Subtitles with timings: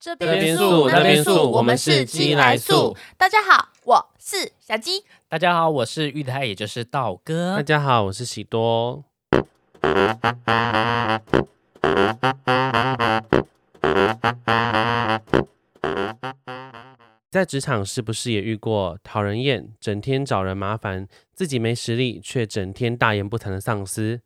[0.00, 2.96] 这这边素那边素我们是鸡来素。
[3.16, 5.02] 大家好，我是小鸡。
[5.28, 7.62] 大家好，我是玉泰，也就是道哥大。
[7.64, 9.02] 家好，我是喜多。
[17.28, 24.20] 在职场是不是也遇过讨人厌、整天找人麻烦、自己没实力却整天大言不惭的上司？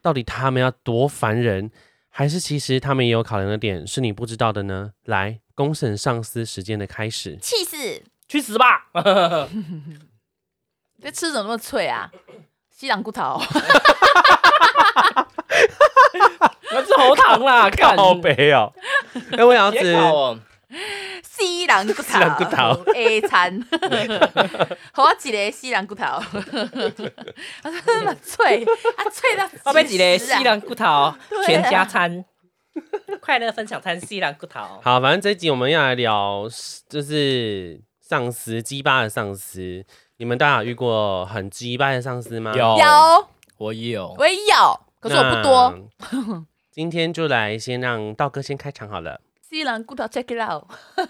[0.00, 1.72] 到底他们要多烦人？
[2.18, 4.92] 还是其实他们也有考量的点是你不知道的呢？
[5.04, 7.36] 来，公审上司时间的开始。
[7.42, 8.02] 气死！
[8.26, 8.86] 去死吧！
[11.02, 12.10] 这吃怎么那么脆啊？
[12.74, 13.38] 西兰骨头
[16.72, 18.72] 那是喉糖啦，干靠北哦！
[19.36, 19.92] 哎，我想吃
[21.22, 23.66] 西凉骨头，西凉骨头 A 餐，
[24.92, 26.04] 好我一个西凉骨头，
[27.62, 31.14] 它那么脆，啊脆到后面几个西凉骨头
[31.46, 32.24] 全家餐，
[33.20, 34.60] 快乐分享餐西凉骨头。
[34.82, 36.48] 好，反正这一集我们要来聊，
[36.88, 39.84] 就是上司鸡巴的上司。
[40.18, 42.52] 你们大家有遇过很鸡巴的上司吗？
[42.54, 42.78] 有。
[42.78, 45.74] 有，我有，我也有，可是我不多。
[46.72, 49.20] 今天就来先让道哥先开场好了。
[49.48, 50.64] 西兰骨头，check it out。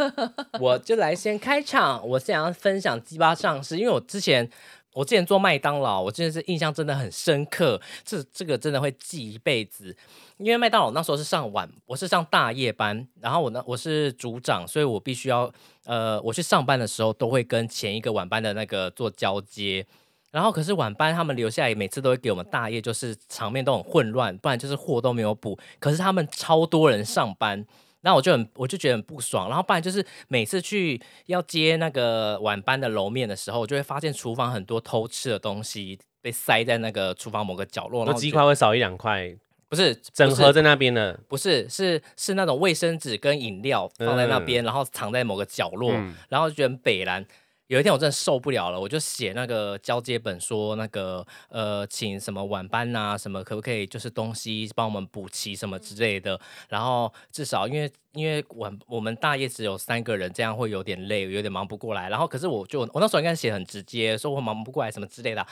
[0.60, 2.06] 我就来先开场。
[2.06, 4.46] 我想要分享鸡巴上市，因为我之前
[4.92, 9.96] 我之前做麦当劳，我真的是印象真的很深刻，这这个真的会记一辈子。
[10.36, 15.50] 因为麦当劳那时候是上晚，我是上大夜班，然后我呢我是组长，所以我必须要
[15.86, 19.86] 呃，我去上班的时候都会跟前一个晚班的那个做交接。
[20.30, 25.58] 然后可是晚班他们留下来，每次都会给我们大夜，就是场面都很混乱，不然就是货都没有补。
[25.78, 27.64] 可是他们超多人上班，
[28.06, 29.48] 然后我就很我就觉得很不爽。
[29.48, 39.34] 然后不然就是每次去要接那个晚班的楼面的时候，我就会发现厨房很多偷吃的东西被塞在那个厨房某个角落，然我鸡块会少一两块，
[39.68, 41.18] 不是整盒在那边的。
[41.26, 47.26] 不是是是那种卫生纸跟饮料放在那边，然后藏在某个角落，嗯然后就觉得很北蓝。
[47.68, 56.40] 有一天我真的受不了了，我就写那个交接本，说那个呃，请什么晚班呐、什么可不可以就是东西帮我们补齐什么之类的。
[56.68, 62.08] 然后至少因为因为晚我们大夜只有三个人，这样会有点累，有点忙不过来。
[62.08, 65.44] 然后可是我就我那时候应该写很直接，说我忙不过来什么之类的。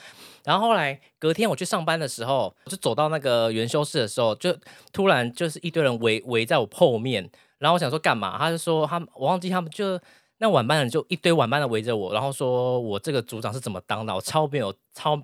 [0.45, 4.57] 然后后来隔天我去上班的时候，我就走到那个元修室的时候，就
[4.93, 8.39] 突然就是一堆人围围在我后面，然后我想说干嘛？
[8.39, 10.01] 他就说他我忘记他们就
[10.39, 14.15] 那晚班的人就一堆晚班的围着我，然后说我这个组长是怎么当的？
[14.15, 15.21] 我超没有超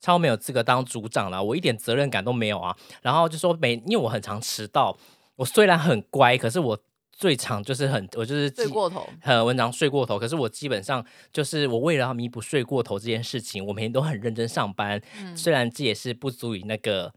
[0.00, 2.76] 超没有资格当组长了，我一点责任感都没有啊。
[3.02, 4.96] 然后就说每因为我很常迟到，
[5.36, 6.78] 我虽然很乖，可是我
[7.12, 15.00] 最常就是很我就是记睡过头，很文章睡过头，可是我基本上就是我为了要弥补睡过头这件事情，我每天都很认真上班。
[15.20, 17.12] 嗯虽然这也是不足以那个，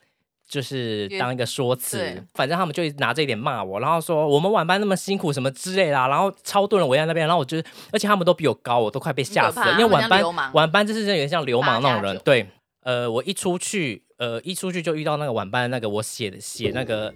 [0.47, 7.57] 就是当一个说辞，反正他们就拿这一点骂我，然后说我们晚班那么辛苦什么之类啦，然后超多人围在那边，然后我就，
[7.91, 12.47] 而且他们都比我高，我都快被吓死了，因为晚班晚班就是有点像流氓那种人对，
[12.83, 17.13] 呃，我一出去，呃，一出去就遇到那个晚班的那个我写的写那个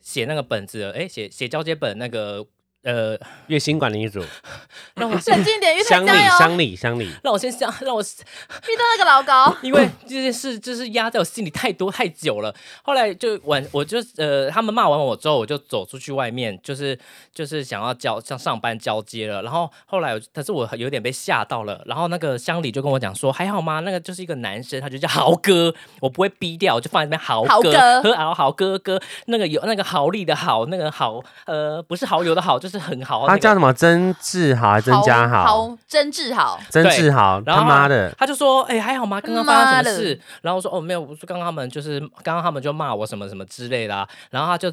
[0.00, 2.46] 写那个本子的，哎，写写交接本那个。
[2.84, 4.22] 呃，月薪管理组，
[4.94, 6.38] 让我 冷静一点，玉乡里泰加油！
[6.38, 12.54] 乡里乡里， 让我先想，让我遇到那个老高，因为这件事就是压在我心里太多太久了。
[12.82, 16.98] 后来就晚，我就呃，他们骂完我之后，我就走出去外面，就是
[17.32, 19.42] 就是想要交像上班交接了。
[19.42, 21.82] 然后后来我，可是我有点被吓到了。
[21.86, 23.80] 然后那个乡里就跟我讲说，还好吗？
[23.80, 33.32] 那个就是一个男生，他就叫豪哥，我不会逼掉，我就放在那边豪哥，豪哥和敖豪哥哥，那个有那个豪利的豪，那个豪呃不是蚝油的豪，就是很好、那个。
[33.32, 33.72] 他叫什么？
[33.72, 35.44] 曾志豪曾家豪？
[35.44, 39.20] 好，真治好，曾志豪，他妈的，他就说：“哎、还好吗？
[39.20, 44.72] 刚刚发生什么事？”然后我说：“哦，没有，我说刚刚他们就是刚刚他们就骂我什么什么之类的、啊。”然后他就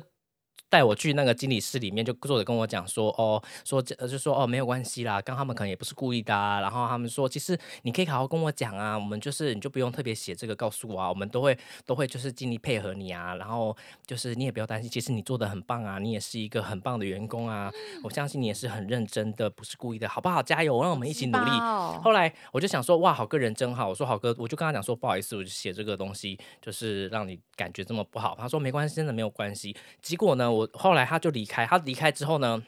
[0.71, 13.35] 带我去那个经理室里面，就坐着跟我讲说：“哦，说这呃就说哦没有关系啦，刚刚他们可能也不是故意的、啊。”然后他们说：“其实你可以好好跟我讲啊，我们就是你就不用特别写这个告诉我啊，我们都会都会就是尽力配合你啊。
[13.35, 13.75] 然后
[14.07, 17.69] 就是你也不要担心，其实你做的很棒啊，你也是一个很棒的员工啊，
[18.03, 20.41] 我相信你也是很认真的，不是故意的，好不好？
[20.41, 23.89] 加油，让我们一起努力。”哦后来我就想说，哇，好哥人真好。
[23.89, 28.35] 我说好哥，我就跟他讲说，不好意思，我就写这个东西，就是让你感觉这么不好。
[28.39, 29.75] 他说没关系，真的没有关系。
[30.01, 32.61] 结果呢，我后来他就离开，他离开之后呢。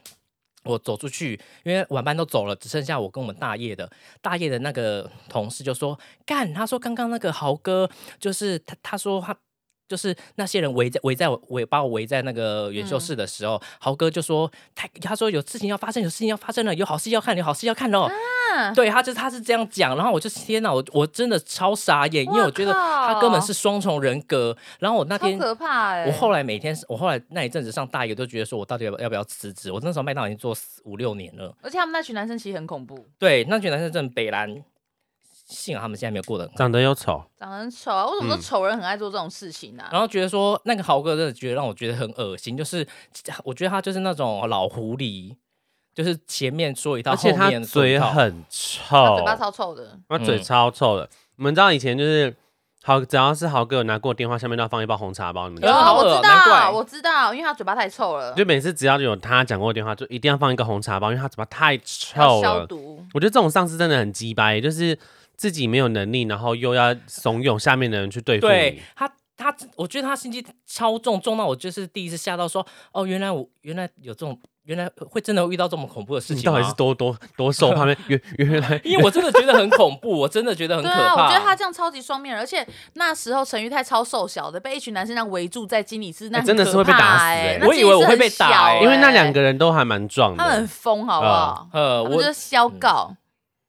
[0.65, 3.91] 我走出去，因为晚班都走了，只剩下我跟我们大业的
[4.21, 9.35] 大业的那个同事就说干，他说刚刚那个豪哥就是他，他说他
[9.93, 18.09] 就是那些人围在围在我围把我围在那个元秀室的时候，豪哥就说他他说有事情要发生，有事情要发生了，有好戏要看，有好戏要看哦。
[18.53, 24.55] 啊对，他就他是这样讲，然后我就天哪，我我真的超傻眼，因为我觉得他根本是双重人格。
[24.79, 29.71] 然后我那天可怕哎、我后来每天，我后来那一阵子上大一，都觉得说我到底要不要不要辞职？
[29.71, 31.55] 我那时候麦当劳已经做四五六年了。
[31.61, 34.63] 而且他们那群男生其实很恐怖，对，那群男生真的北蓝，
[35.53, 36.57] 幸好他们现在没有过得很好。
[36.57, 38.05] 长得又丑，长得很丑啊！
[38.05, 39.87] 为什么嗯说丑人很爱做这种事情啊？
[39.91, 42.85] 然后觉得说那个豪哥真的觉得让我觉得很恶心，就是
[43.43, 45.35] 我觉得他就是那种老狐狸，
[45.93, 48.13] 就是前面说一套，而且他后面说一套。
[48.13, 51.07] 嘴很臭他嘴，巴超臭的，他嘴嗯超臭的。
[51.35, 52.35] 你们知道以前就是
[52.83, 55.85] 豪，只要是豪哥有拿过电话，下面都要放一包红茶包，你们知有道吗？
[55.85, 62.41] 好恶我知难怪道，我知道，因为他嘴巴太臭了，就每次只要有他讲过电话，就一定要放一个红茶包，因为他嘴巴太要臭了。
[62.41, 63.03] 消毒。
[63.13, 64.97] 我觉得这种上司真的很鸡掰，就是
[65.43, 68.81] 自己没有能力，然后又要怂恿下面的人去对付对你。
[68.95, 77.97] 他，他我觉得他心机超重，重到我就是第一次吓到说，哦，原来我原来有这种，原来会真的会遇到这么恐怖的事情你到底是多多多受怕面？
[78.07, 81.25] 原原来因为我真的觉得很恐怖，我真的觉得很可对啊，怕。
[81.25, 91.67] 我觉得他这样超级双面人，而且那时候陈玉泰超瘦小的，被一群男生这样围住在经理室，那真的是会被打死我以为我会被打因为那欸两个人都还蛮壮他们很的，疯，好不好？
[91.73, 93.13] 呃，我就是消告。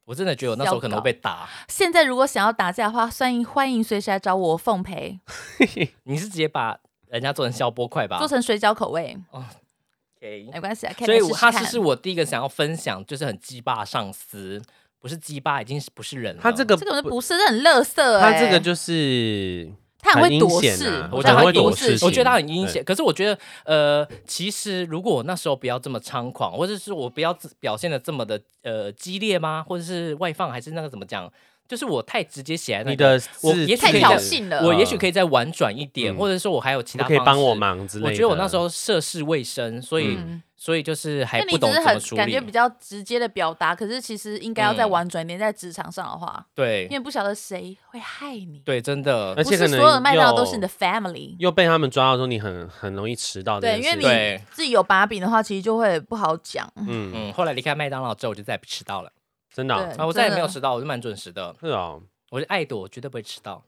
[0.05, 1.49] 我真的觉得我那时候可能会被打。
[1.69, 5.19] 现在如果想要打架的话，欢迎欢迎随时来找我奉陪，
[6.05, 6.79] 你是直接把
[7.09, 8.19] 人家做成消波块吧？
[8.19, 10.93] 做成水饺口味，OK 没关系啊。
[10.97, 14.61] 可以所以来试试看我他是是我第一个想要分享，就是很鸡巴上司，
[14.99, 16.43] 不是鸡巴，已经是不是人了。
[16.43, 18.33] 他这个这个不是，这很乐色欸。
[18.33, 19.73] 他这个就是
[20.05, 29.65] 他很阴躲事险啊，我觉得他很躲事躲事情，我觉得他很阴险，可是我觉得，呃，其实如果我那时候不要这么猖狂，或者是我不要表现的这么的呃激烈吗？
[29.67, 31.33] 或者是外放，还是那个怎么讲？
[31.75, 34.63] 就是我太直接写在那你，的我字太也许可以再挑衅了。
[34.65, 37.55] 我也许可以再婉转一点，嗯或者说我还有其他可以帮我。
[37.55, 38.11] 忙之类的。
[38.11, 42.51] 我觉得我那时候涉世未深，所以、嗯，所以就是还那不懂你只是很怎么处理感觉比。
[42.51, 48.61] 较直接的表达，可是其实应该要再嗯婉转一点，在职场上的话，对因为不晓得谁会害你。
[48.65, 51.35] 对，真的而且所有的麦当劳都是你的 family。
[51.39, 56.69] 又被他们抓到说你很很容易迟到这对，因为你自己有把柄的话，其实就会不好讲。
[56.77, 59.11] 嗯，嗯，后来离开麦当劳之后，我就再也不迟到了。
[59.55, 61.55] 真的啊，我再也没有迟到，我就蛮准时的。
[61.61, 62.03] 是哦。
[62.31, 63.63] 我是爱朵，我绝对不会迟到。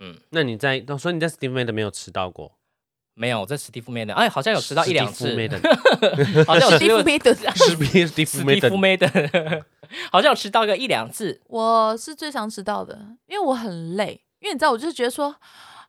[0.00, 2.52] 嗯那你在，所以你在 Steve Madden 没有迟到过，
[3.14, 9.62] 没有，我在史蒂夫妹的，哎，好像有迟到一两次，Steve Madden 好像有 Steve 史蒂夫 Madden
[10.12, 11.40] 好像有迟到个一两次。
[11.46, 14.20] 我是最常迟到的，因为我很累。
[14.40, 15.34] 因为你知道，我就是觉得说，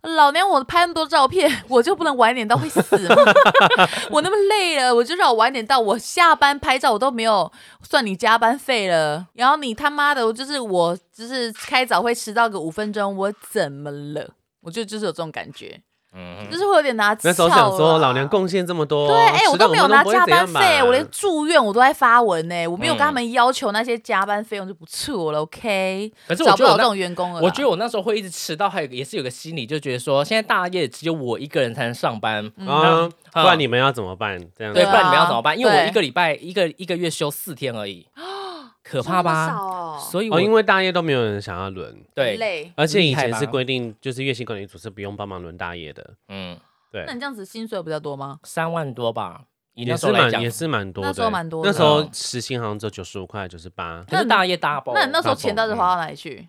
[0.05, 3.15] 老娘我拍那么多照片， 我就不能晚点到会死吗？
[4.11, 5.79] 我那么累了，我就让我晚点到。
[5.79, 14.29] 我下班拍照我都没有算你加班费了，然后你他妈的，我就是我就是开早会迟到个五分钟，我怎么了？
[14.61, 15.79] 我就就是有这种感觉，
[16.15, 26.11] 嗯就，是会有点拿那时候想说，老娘贡献这么多，对，哎、我都没有拿加班费，我连住院我都在发文呢、我没有跟他嗯们要求那些加班费用就不错了，OK？
[26.27, 27.45] 可是我找不到这种员工了啦。
[27.45, 34.39] 我觉得我那时候会一直迟到，还有也是有个心理，就觉得说现在大夜只有我一个人才能上班，啊，不嗯然你们要怎么办？
[34.57, 34.73] 这样。
[34.73, 35.57] 对，不然你们要啊怎么办？
[35.57, 38.07] 因为我一个礼拜一个一个月休四天而已，
[38.87, 39.47] 可怕吧？
[39.55, 46.55] 哦哦，所以我因为大夜都没有人想要轮，对，而且以前是规定，就是月薪管理组是不用帮忙轮大夜的，嗯，
[46.91, 47.03] 对。
[47.07, 48.39] 那，你这样子薪水比较多吗？
[48.43, 50.33] 三万多吧，也是那时候来讲。
[50.33, 51.71] 蛮也，是蛮多的，那时候蛮多的。
[51.71, 56.47] 那时候嗯时薪好像只有九十五块、九十八，可是大夜大包，那你那时候大钱到底风花到哪里去？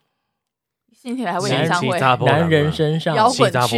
[0.92, 3.14] 新田来为男演唱会、男人身上。
[3.14, 3.76] 摇滚区。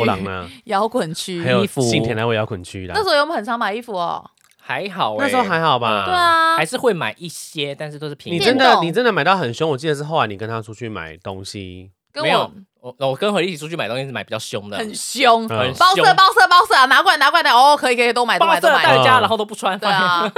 [0.64, 1.43] 摇滚区。
[1.43, 1.82] 还，有衣服。
[1.82, 4.25] 新田来为摇滚区的那，时候有没有很常买衣服哦？
[4.69, 6.05] 还好欸，那时候还好吧？
[6.05, 6.55] 对啊。
[6.59, 15.49] 还是会买一些，但是都是平你真的你真的买到很凶，我记得是后来你跟他出去买东西，没有跟我我我跟何丽一起出去买东西是买比较凶的，很凶，嗯。
[15.49, 18.83] 很包色凶包色包色啊，拿过来拿过来，哦，可以可以，都买都买都买。
[18.83, 19.23] 色带回家，嗯。
[19.23, 20.31] 然后都不穿，对啊，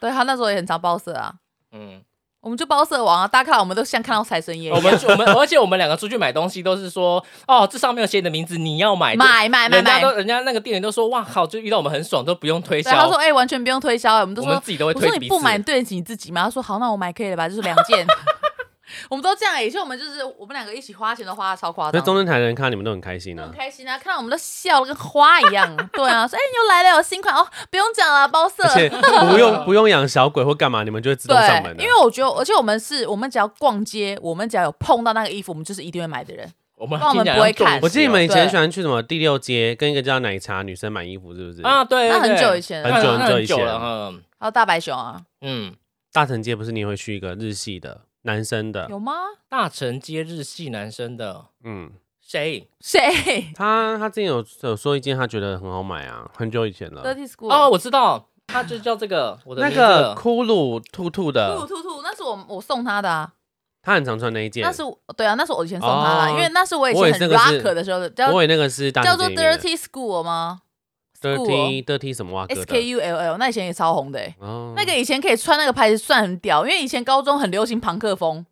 [0.00, 1.34] 对他那时候也很常包色啊，
[1.72, 2.00] 嗯，
[2.44, 9.76] 我们就包色王啊，大家看到我们都像看到财神爷我们 我们而且我们两个出去买东西都是说，哦，这上面有写你的名字，你要买买买买买。
[9.78, 16.44] 人家都人家那个店员都说，哇靠，就遇到我们很爽，都不用推对，销，他说哎、完全不用推销，我们都说我们自己都会推彼此说你不买对得起你自己吗？
[16.44, 17.48] 他说好，那我买可以了吧？
[17.48, 18.06] 就是两件。
[19.10, 23.54] 我们都这样、欸，也就我们就是我们两个一起花钱都花的超夸张，那中正台的人看到你们都很开心啊很啊。
[23.56, 25.76] 开心啊，看到我们都笑的跟花一样。
[25.92, 28.74] 对啊，说哎、你又来了，有新款哦，不用讲了，包色而。
[28.74, 28.88] 且
[29.30, 31.74] 不用 不用养小鬼或干嘛，你们就会自动上门。
[31.78, 36.50] 因为我觉得，而且我们是我们只要逛街，我们只要有碰到那个衣服，我们就是一定会买的人。
[36.76, 41.62] 我们那我们听起来不会看像中邪我记得你们以前喜欢去什么第六街，跟一个叫奶茶女生买衣服，是不是？
[41.62, 45.72] 啊，对，那对对很久以前了，很久很久以前了，嗯还有大白熊啊，嗯，
[46.12, 49.12] 大城街不是你也会去一个日系的男生的，有吗？
[49.48, 51.46] 大城街日系男生的。
[51.62, 52.68] 嗯，谁？
[52.80, 53.00] 谁？
[53.56, 57.02] 他他之前有有说一件他觉得很好买啊，很久以前了。
[57.02, 59.80] ？Dirty School 哦，我知道，他就叫这个，我的那名字。
[59.80, 63.32] 个骷髅兔兔兔的，兔兔，那是我我送他的啊，
[63.82, 64.62] 他很常穿那一件。
[64.64, 64.72] 那。
[64.72, 66.30] 是我对啊，那是我以前送他的，哦。
[66.30, 70.62] 因为那是我以我以前很 rock 的时候的，叫我以为那个是大叫做姐姐的 Dirty School 吗
[71.24, 78.44] dirty dirty 什么哇哥？S 的 K U L L，那以前也超红的欸，哦，那个以前可以穿那个牌子算很屌，因为以前高中很流行朋克风，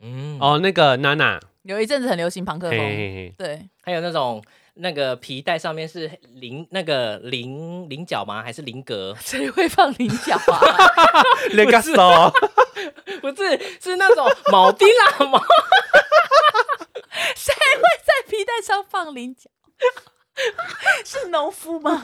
[0.00, 4.42] 嗯，哦那个娜娜，有一阵子很流行朋克风，嘿嘿，对，还有那种
[4.74, 8.42] 那个皮带上面是菱那个菱菱角吗？
[8.42, 9.14] 还是菱格？
[9.20, 10.60] 谁会放菱角啊？
[11.54, 12.32] 那个手，
[13.20, 15.42] 不是，是那种铆钉啊， 铆。
[17.36, 19.50] 谁会在皮带上放菱角？
[21.04, 21.92] 是农夫吗？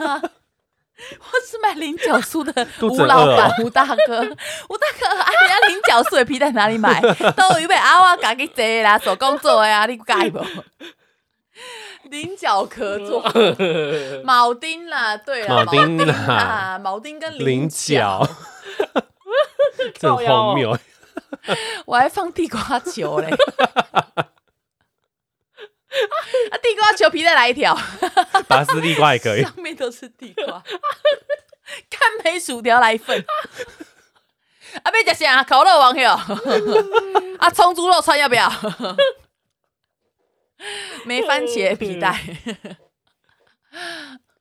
[0.99, 4.21] 我是卖菱角酥的 吴老板吴大哥，
[4.69, 7.01] 吴大哥，啊，人家菱角酥的皮在哪里买？
[7.37, 10.45] 都有被阿，我家己做的啦，手工做的啊，你介不？
[12.11, 18.29] 菱角壳做铆钉啦，对啦，铆钉啦啦，铆钉跟菱角角，，
[20.01, 20.77] 这很荒谬。
[21.87, 23.29] 我还放地瓜球嘞。
[26.51, 27.77] 啊，地瓜球皮带来一条，
[28.49, 29.43] 拔丝地瓜也可以。
[29.43, 30.63] 上面都是地瓜。
[31.91, 33.25] 干梅薯条来一份。
[34.83, 35.43] 啊，要吃啥？
[35.45, 36.13] 烤肉王哟。
[37.39, 38.51] 啊，葱猪肉串要不要？
[41.05, 42.21] 没番茄皮带，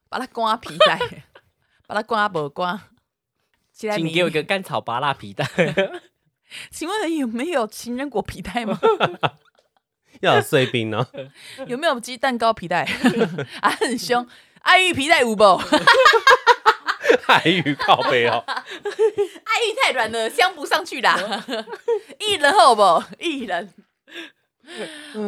[0.10, 1.00] 把它刮皮带，
[1.88, 2.90] 把它刮不刮？
[3.72, 5.46] 请给我一个甘草拔辣皮带。
[6.72, 8.80] 请问有没有情人果皮带吗？
[10.22, 11.06] 要有碎冰哦，
[11.68, 12.88] 有没有鸡蛋糕皮带？
[13.62, 14.26] 啊，很凶。
[14.62, 15.44] 爱玉皮带有不？
[17.28, 18.54] 爱玉靠背哦，爱
[19.66, 21.16] 玉太软了，镶不上去啦。
[22.20, 22.82] 薏仁好不？
[23.20, 23.74] 薏仁。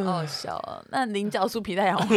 [0.06, 0.82] 好好笑啊！
[0.90, 2.08] 那菱角酥皮带好吗？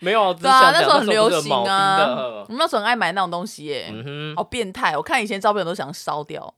[0.00, 2.44] 没有，只是对啊，那时候很流行啊。
[2.48, 3.92] 我们那时候很爱买那种东西耶，
[4.34, 4.96] 好变态！
[4.96, 6.52] 我看以前照片我都想烧掉，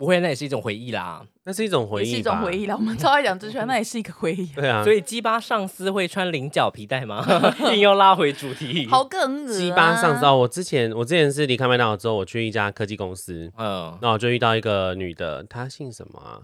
[0.00, 1.22] 不会，那也是一种回忆啦。
[1.44, 2.56] 那是一种回忆，是一种回。
[2.56, 2.74] 忆啦。
[2.74, 7.22] 我们超爱讲这圈，那也是一个回忆， 对啊，所以鸡巴上司会穿菱角皮带吗？
[7.74, 8.86] 硬要拉回主题。
[8.86, 16.40] 好梗恶啊鸡巴上司哦，我之前我之前是离开麦当劳之后，我去一家科技公司，嗯，那我就遇到一个女的，她姓什么啊？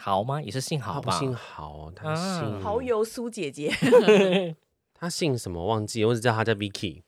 [0.00, 0.42] 好吗？
[0.42, 1.12] 也是姓豪吧。
[1.12, 3.72] 她不姓豪哦，她啊姓蚝油苏姐姐，
[4.98, 7.02] 她姓什么忘记，我只知道她叫 Vicky。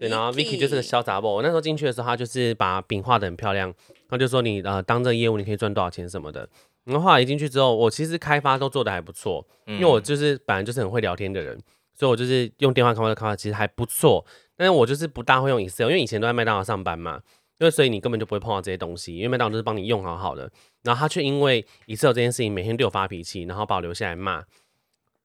[0.00, 1.30] 对，然后 Vicky 就是个小杂货。
[1.30, 3.70] 我那时候进去的时候，他就是把饼画的很漂亮，
[4.08, 6.48] 她就说你呃当这个业务你可以赚多少钱什么的。
[6.84, 11.60] 然后后来一进去之后，我其实开发都做的还不错，因因为我就是本来就是很会聊天的人，
[11.94, 14.24] 所以我就是用电话开发的开发其实还不错。
[14.56, 17.20] 但是我就是不大会用 Excel，因为以前都在麦当劳上班嘛，
[17.58, 20.50] 因为所以你根本就不会碰到这些东西，因为麦当劳都是帮你用好好的。
[20.82, 24.42] 然后他却因为 Excel 这件事情每天对我发脾气，然后把我留下来骂。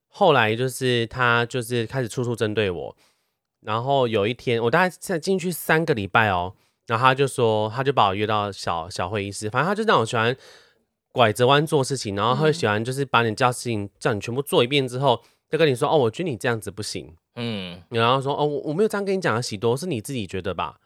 [0.09, 2.95] 后来就是他就是开始处处针对我，
[3.65, 6.53] 然后有一天我大概在进去三个礼拜哦，
[6.85, 10.35] 然后他就说他就把我约到小小会议室，反正他就让我喜欢
[11.11, 15.19] 拐着弯做事情，然后他会喜欢就是把你叫事情叫你全部做一遍之后，
[15.49, 20.77] 就跟你说哦，我觉得你这样子不行，嗯，然后说哦，我我没有这样跟你讲的，喜多是你自己觉得吧？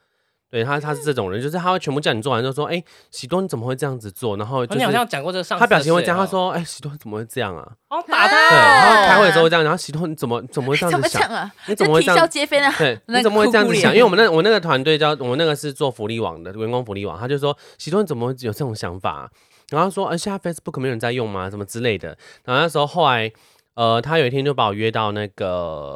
[0.49, 4.35] 对他他是这种人，就是他会全部叫你做完之后说，哎，喜多你怎么会这样子做？
[4.35, 7.71] 然后就是哦你好像讲过这个上他表情会这样，他说，哎，喜多你怎么会这样啊？
[7.89, 11.21] 哦，打他对，他，他开会的时候会这样，然后喜多你怎么怎么会这样子想？
[11.21, 11.51] 讲啊？
[11.67, 12.73] 你怎么会这样啼笑皆非呢？
[12.77, 13.91] 对， 你怎么会这样子想？
[13.93, 19.29] 因为我们那我那个团队叫我们那个是做福利网的员工福利网，他就说喜多你怎么会有这种想法啊、
[19.69, 21.47] 然后他说，哎，现在 Facebook 没有人在用吗？
[21.49, 22.09] 什么之类的。
[22.43, 23.31] 然后那时候后来，
[23.75, 25.47] 呃，他有一天就把我约到那个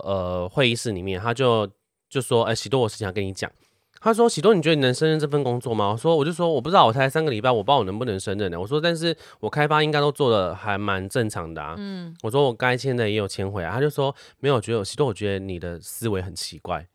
[0.06, 1.68] 呃会议室里面，他就
[2.08, 3.50] 就说，哎、喜多，我有事情要跟你讲。
[4.04, 16.86] 他说：“喜多，你觉得你能胜任这份工作吗？”我说：“我就说我不知道，我才三个礼拜，我不知道我能不能胜任呢。”我说：“但是我开发应该都做的还蛮正常的啊。”嗯，我说我该签的也有签回来，他就说没有，我觉得喜多，我觉得你的思维很奇怪。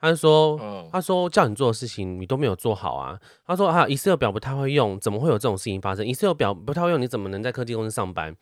[0.00, 3.20] 他就说，嗯，他说叫你做的事情你都没有做好啊。
[3.46, 8.34] 他说还有 Excel 表不太会用，怎么会有这种事情发生？Excel 表不太会用，你怎么能在科技公司上班？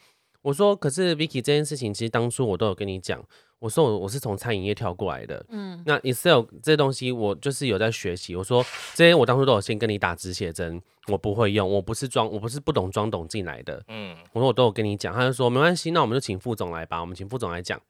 [0.42, 3.20] 我说可是 Vicky 这件事情，其实当初我都有跟你讲，
[3.60, 8.36] 我说我我是从餐饮业跳过来的，嗯，那 Excel 这些东西我就是有在学习。
[8.36, 13.82] 我说这些我当初都有先跟你打止血针，我不会用，我不是装，我不是不懂装懂进来的。
[13.88, 17.80] 嗯，我说我都有跟你讲，他就说没关系，那我们就请副总来吧，我们请副总来讲。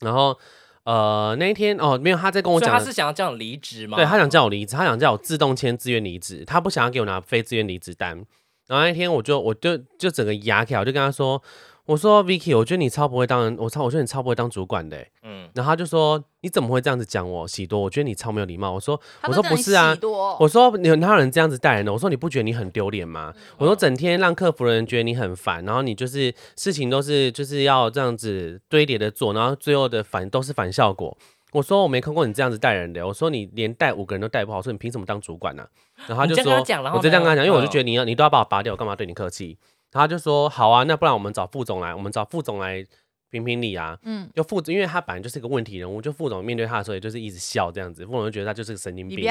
[0.00, 0.38] 然后
[0.84, 3.96] 呃那一天哦没有他在跟我讲他是想要叫你离职吗？
[3.96, 8.24] 对他想叫我离职，他想叫我自动签自愿离职，他不想要给我拿非自愿离职单。
[8.66, 11.42] 然后那一天我就我就就整个牙起来，我就跟他说，
[11.88, 15.10] 我说 Vicky，我觉得你超不会当人，我超我觉得你超不会当主管的欸。
[15.22, 17.80] 嗯，然后他就说你怎么会这样子讲我喜多？
[17.80, 18.70] 我觉得你超没有礼貌。
[18.72, 19.96] 我说我说不是啊
[20.38, 21.90] 我说你哪有人这样子带人的？
[21.90, 23.32] 我说你不觉得你很丢脸吗？
[23.56, 31.16] 我说整天让客服人觉得你很烦，然后你就是事情都是就是要这样子堆叠的做，然后最后的反都是反效果。
[31.52, 35.66] 我说我没看过你这样子带人的，我说你连带五个人都带不好，我说你凭什么当主管呢、
[36.06, 39.56] 然后他就说，我就这样跟他讲，因为我就觉得你要你都要把我拔掉，我干嘛对你客气？
[39.92, 42.84] 然后他就说好啊，那不然我们找副总来，我们找副总来
[43.30, 43.98] 评评理啊。
[44.02, 49.22] 嗯，就副总，因为他本来就是个问题人物，就副总面对他的时候，也就是一直笑这样子，副总就觉得他就是个神经病了。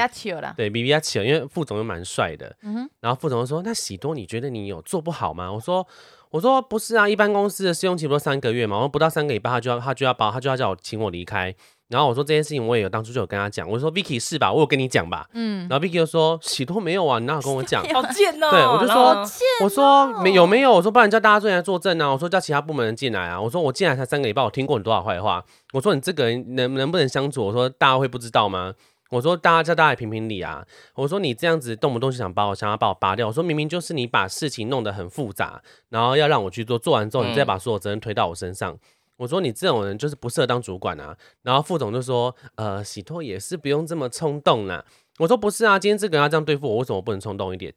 [0.56, 2.54] 对，比比较起，因为副总又蛮帅的。
[2.62, 5.86] 嗯哼，然后副总就说：“那喜多，你觉得你有做不好吗？”我说
[6.30, 8.76] ：“我说不是啊，一般公司的试用期不是三个月嘛？
[8.76, 11.54] 我说不到三个礼拜，他就要他就要包他就要叫我请我离开。
[11.88, 14.52] 然后我说这件事情我也有当初就有跟他讲，我说 Vicky 是吧？
[14.52, 15.26] 我有跟你讲吧。
[15.32, 18.50] 嗯，然后 Vicky 就说：“喜多没有啊，你哪有跟我讲？”好贱哦。
[18.50, 19.24] 对我就说
[19.64, 25.42] 我说没有没有，我说不然叫大家进来作证啊，我说叫其他部门人进来啊，我说我进来才三个礼拜，我听过你多少坏话，
[25.72, 28.74] 我说你这个人能能不能相处，我说大家会不知道吗？
[29.10, 30.62] 我说大家叫大家来评评理啊，
[30.94, 38.76] 我说你这样子动不动就想把我想要把我拔掉，我说明明就是你把事情弄得很复杂，然后要让我去做，做完之后你再把所有责任推到我身上。
[39.18, 44.82] 我说你这种人就是不适合当主管啊，然后副总就说，呃，喜托也是不用这么冲动啦。
[45.18, 47.74] 我说不是啊，今天这个人要这样对付我，为什么不能冲动一点？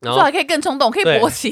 [0.00, 1.50] 然后做还可以更冲动，可以对勃起。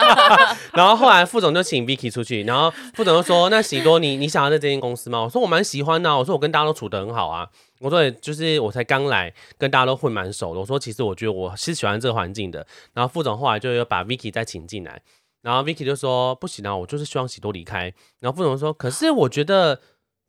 [0.72, 7.46] 然后后来副总就请 Vicky 出去，然后副总就说：“那喜多，你你想要在这间公司吗？”我说：“我蛮喜欢的啊、我说：“我跟大家都处得很好啊。”
[7.80, 15.02] 我说：“就是我才刚来，跟大家都混蛮熟的。”我说：“其实我觉得我是喜欢这个环境的。”然后副总后来就又把 Vicky 再请进来，
[15.44, 19.80] 然后 Vicky 就说：“不行啊，我就是希望喜多离开。”然后副总说：“可是我觉得。”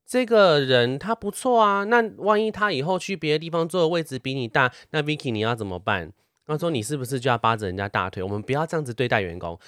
[0.07, 6.11] 这个人他不错啊，那万一他以后去别的地方坐的位置比你大，那 Vicky 你要怎么办？
[6.45, 8.21] 他说你是不是就要扒着人家大腿？
[8.21, 9.59] 我们不要这样子对待员工。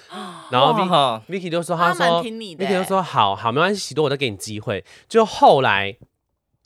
[0.52, 5.96] 然后 Vicky Vicky 就说：“他说 Vicky 就欸说好好，没关系，喜多我再给你机会。”就后来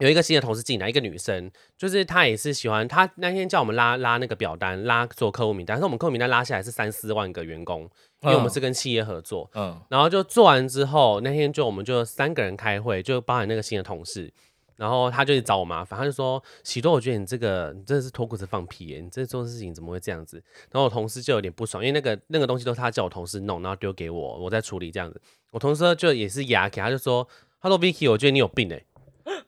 [0.03, 7.89] 有一个新的同事进来，一个女生，就是她也是喜欢，她那天叫我们拉拉那个表单，拉做客户名单，但是我们客户名单拉下来是三四万个员工，
[8.23, 9.49] 因为我们是跟企业合作。
[9.55, 14.33] 嗯，然后就做完之后，那天就我们就三个人开会，就包含那个新的同事。
[14.75, 19.01] 然后他就去找我麻烦，他就说：“喜多，我觉得你这个你真的是脱裤子放屁耶！
[19.01, 20.43] 你这做事情怎么会这样子？”
[20.73, 25.21] 然后我同事就有点不爽，因为那个那个东西都是他叫我同事弄，然后丢给我，我在处理这样子。
[25.53, 27.29] 我同事就也是牙给，他就说
[27.61, 28.83] ：“：Hello Vicky，我觉得你有病哎。”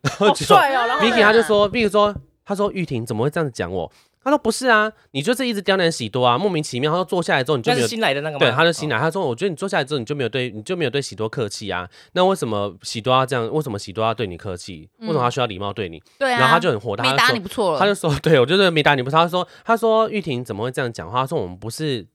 [0.03, 0.87] 然后好就帅哦。
[0.87, 2.15] 然后 Vicky 他就说，Vicky 说，
[2.45, 3.91] 他说玉婷怎么会这样子讲我？
[4.23, 6.91] 他说不是啊，你就是一直刁难喜多啊，莫名其妙。
[6.91, 8.39] 他说坐下来之后你就没有新来的那个吗？
[8.39, 8.97] 对，他就新来。
[8.97, 11.87] 来，他说：“我觉得你坐下来之后，你就没有对，你就没有对喜多客气啊。
[12.15, 13.47] 那为什么喜多要这样？
[13.53, 14.89] 为什么喜多要对你客气？
[15.01, 16.03] 为什么他需要礼貌对你？
[16.19, 19.17] 对啊，然后他就很火大，没打他就说你不错了，他就说：对我就是没打你不是。
[19.17, 21.21] 他说：他说玉婷怎么会这样讲话？
[21.21, 22.07] 他说我们不是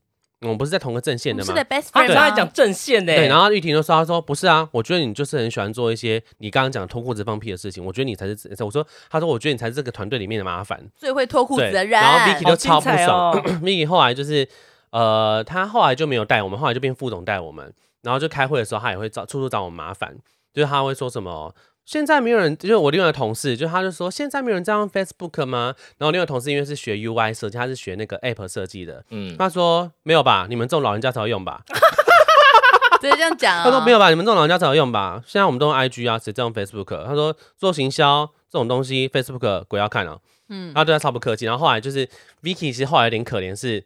[0.41, 1.69] 我们不是在同个阵线的吗我们是？
[1.69, 3.13] 的 best 他刚才讲阵线呢。
[3.13, 7.83] 对，然后玉婷就说：他说不是啊，我觉得你就是很喜欢做一些你刚刚讲脱裤子放屁的事情。
[7.83, 10.81] 我觉得你才是，我说他说我觉得你才是这个团队里面的麻烦。
[10.95, 11.91] 最会脱裤子，的人。
[11.91, 13.31] 然后 Vicky 好就超不爽。
[13.31, 14.47] 哦 Vicky 后来就是，
[14.91, 17.73] 呃，他后来就没有带我们，后来就变副总带我们。
[18.01, 20.15] 然后就开会的时候，他也会找处处找我们麻烦，
[20.53, 21.53] 就是他会说什么。
[21.89, 25.73] 现在没有人，就是我另外的同事，就他就说现在没有人在用 Facebook 吗？
[25.97, 31.63] 然后另外同事因为是学 UI 设计，他是学那个 App 设计的，嗯，他说没有吧，你们这种老人家才会用吧？
[33.01, 33.63] 直接这样讲啊。
[33.63, 35.23] 他说没有吧，你们这种老人家才会用吧？
[35.25, 37.05] 现在我们都用 IG 啊，谁在用 Facebook？
[37.07, 40.19] 他说做行销这种东西，Facebook 鬼要看啊。
[40.49, 41.45] 嗯，他对他超不客气。
[41.45, 42.07] 然后后来就是
[42.43, 43.83] Vicky，其实后来有点可怜是，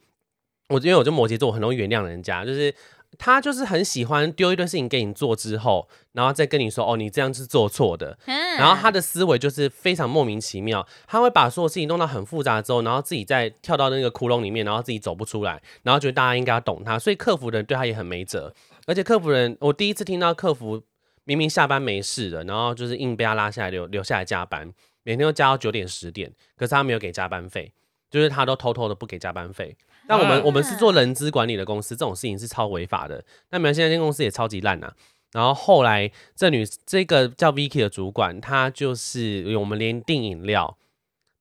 [0.68, 2.76] 我因为我就摩羯座，我很容易原谅人家，就是
[3.18, 8.18] 他就是很喜欢丢一堆事情给你做之后，然后再跟你说哦，你这样是做错的。
[8.26, 18.54] 嗯然后他的思维就是非常莫名其妙，他会把所有事情弄到很复杂之后，然后自己再跳到那个窟窿里面，然后自己走不出来，然后觉得大家应该要懂他，所以客服人对他也很没辙。
[18.86, 20.84] 而且客服人，我第一次听到客服
[21.24, 24.72] 明明下班没事的，然后就是硬被他拉下来留留下来加班，
[25.04, 27.74] 每天都加到九点十点，可是他没有给加班费，
[28.12, 29.76] 就是他都偷偷的不给加班费。
[30.08, 33.24] 但我们、啊我们是做人资管理的公司，这种事情是超违法的。
[33.50, 34.94] 那你们现在这间公司也超级烂呐、
[35.32, 40.78] 然后后来这女这个叫 Vicky 的主管，她就是我们连订饮料，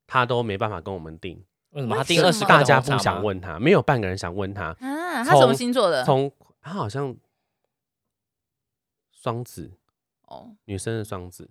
[0.07, 4.77] 她都没办法跟我们订，为什么订二十大家不想问她，没有半个人想问她。
[4.81, 6.05] 啊，他什么星座的？
[6.05, 7.15] 从她好像
[9.13, 9.73] 双子，
[10.27, 11.51] 哦，女生的双子，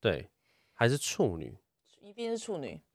[0.00, 0.30] 对，
[0.72, 1.56] 还是处女。
[2.12, 2.78] 一定是处女。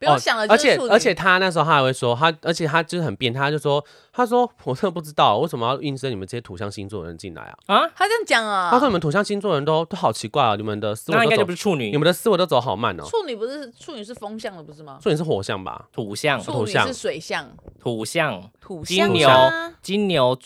[0.00, 7.56] 不用想了，哦而且而且他那时候他还会说，他而且他就是很变态，他就说，他说我真的不知道为什么要应征你们这些土象星座的人进来啊。
[7.66, 7.86] 啊？
[7.94, 8.70] 他这样讲啊。
[8.70, 13.04] 他说你们土象星座的人都都好奇怪啊，你们的思维都走那应该就不，是处女你，们的思维都走好慢哦。
[13.04, 14.98] 处女不是处女是风象的不是吗？
[15.02, 15.86] 处女是火象吧？
[15.92, 17.46] 土象、处女土象是水象，
[17.78, 20.38] 土象、土象金牛啊金牛、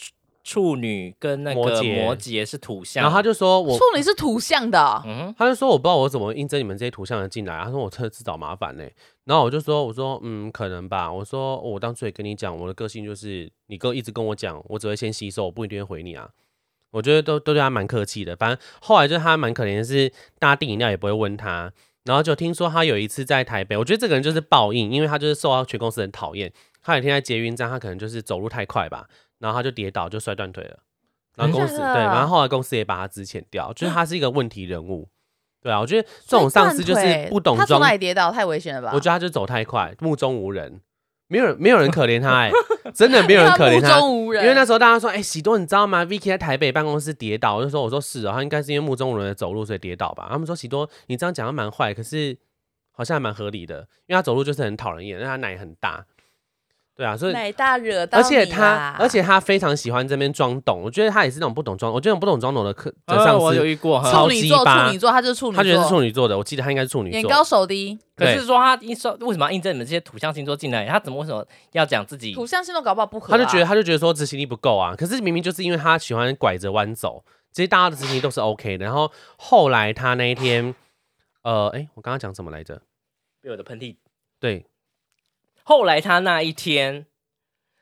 [0.45, 2.05] 处女跟那个摩羯。
[2.05, 8.85] 摩羯是土象，然后他就说我处女是土象的哦，嗯，他就说我不知道我怎么应征你们这些图像的进来啊，他说我特自找麻烦呢、
[9.25, 16.29] 然后我就说我说嗯可能吧，我说我当初也跟你讲，我的个性就是你哥一直跟我讲，我只会先吸收，我不一定会回你啊。
[16.91, 21.73] 我觉得都都对他蛮客气的，反正后来就是他蛮可怜的是，大家订饮料也不会问他，
[22.05, 26.53] 然后就听说他有一次在台北，我觉得这个人就是报应，因为他就是受到全公司很讨厌。
[26.83, 29.09] 他有一天在捷运站，他可能就是走路太快吧，
[29.45, 30.79] 然后他就跌倒就摔断腿了，
[31.37, 35.07] 然后公司对，然后后来公司也把他资遣掉，就是他是一个问题人物。
[35.61, 38.33] 对啊，我觉得这种上司就是不懂他从装哪里跌倒？
[38.33, 38.91] 太危险了吧？
[38.95, 40.81] 我觉得他就走太快，目中无人，
[41.29, 42.51] 没有人没有人可怜他、哎，
[42.95, 43.99] 真的没有人 可怜目他。
[43.99, 50.27] 中无人，因为那时候大家说，哎、喜多你知道吗？Vicky 在台北办公室跌倒，我就说，我说是哦，他应该是因为目中无人的走路所以跌倒吧。
[50.31, 52.35] 他们说喜多你这样讲的蛮坏，可是
[52.93, 56.05] 好像还蛮合理的，因为他走路就是很讨人厌，因为他奶很大，
[56.97, 67.19] 对啊，所以奶大惹到而且他而且他非常喜欢这边装懂，我觉得他也是那种不懂装，我觉得不懂装懂的客的呃上司，我有遇过，超处女座，处女座，他就是处女座，他觉得是处女座的，我记得他应该是处女座。
[67.19, 70.87] 眼高手低，可是说他印说为什么要印证你们这些土象星座进来？
[70.87, 72.33] 他怎么为什么要讲自己？
[72.33, 78.85] 土象星座搞不好不合啊，他就觉得他就觉得说执行力不够啊，可是明明就是因为他喜欢拐着弯走，其实大家的执行力都是 OK 的。
[78.85, 80.73] 然后后来他那一天，
[81.43, 82.81] 呃，哎、我刚刚讲什么来着？
[83.43, 83.97] 被我的喷嚏。
[84.39, 84.65] 对，
[85.65, 87.07] 后来他那一天，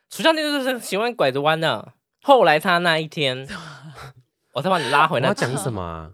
[0.08, 1.92] 土象星座就是喜欢拐着弯的。
[2.22, 3.46] 后来他那一天，
[4.54, 6.10] 我再把你拉回来我要讲什么啊？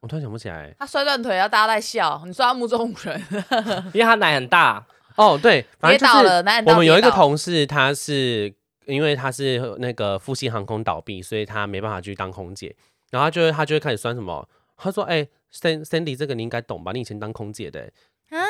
[0.00, 0.74] 我突然想不起来。
[0.78, 3.22] 他摔断腿，然后大家在笑，你说他目中无人，
[3.92, 4.84] 因为他奶很大，
[5.16, 8.54] 哦，对，反正就是跌倒了，男人我们有一个同同事，他是
[8.86, 12.74] 因为他是那个复兴航空倒闭，所以他没办法去当空姐，
[13.10, 16.92] 然后他就会他就会开始酸什么，他说：“哎、c i Cindy 这个你应该懂吧？
[16.92, 17.92] 你以前当空姐的、欸，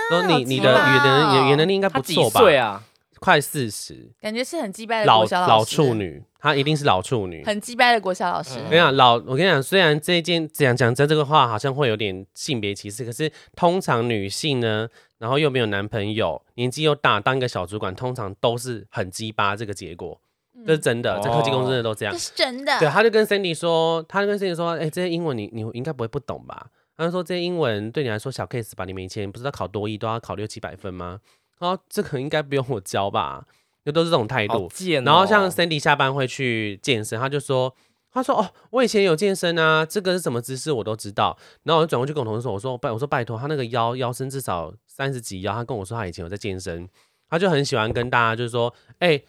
[0.09, 2.41] 说你你的语言能语言能力应该不错吧？
[2.41, 2.83] 岁啊？
[3.21, 7.45] 快四十，感觉是很鸡掰的老国小老师处女，她一定是老处女。
[7.45, 14.89] 很鸡掰的国小老师嗯我跟你讲，老我跟你讲，虽然这一件讲讲真这个话好像会有点性别歧视，可是通常女性呢，
[15.19, 20.21] 然后又没有男朋友，年纪又大，当一个小主管，通常都是很鸡巴这个结果，
[20.65, 22.19] 这是真的，在科技公司真的都这样这。
[22.21, 22.79] 是真的。
[22.79, 26.69] 对，他就跟 Cindy 说，他就跟 Cindy 说，哎、这些英文你你应该不会不懂吧？
[27.07, 31.21] 他说这些英文对你来说小 case 吧，你们以前不是要考多一都要考六七百分吗？
[31.59, 33.47] 然后这个应该不用我教吧？
[33.85, 34.67] 就都是这种态度。
[34.67, 35.03] 哦。
[35.05, 37.75] 然后像 Sandy 下班会去健身，他就说，
[38.13, 41.39] 他说哦，我以前有健身啊，这个是什么姿势我都知道。
[41.63, 46.89] 然后我就转过去跟我同事说，我说拜，我说拜托，他那个腰腰身至少三十几腰，他跟我说他以前有在健身，
[47.31, 49.21] 他就很喜欢跟大家就是说，哎、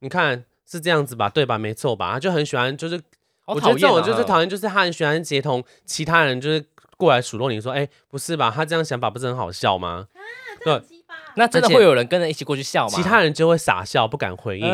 [0.00, 1.56] 你看是这样子吧，对吧？
[1.58, 2.12] 没错吧？
[2.12, 3.00] 他就很喜欢，就是
[3.44, 6.64] 好我觉得这种就是讨厌，就是他很喜欢协同其他人，就是
[7.02, 8.52] 过来数落你说，哎、不是吧？
[8.54, 10.06] 他这样想法不是很好笑吗？
[10.64, 10.80] 对，
[11.34, 12.92] 那真的会有人跟着一起过去笑吗？
[12.94, 14.68] 其他人就会傻笑，不敢回应。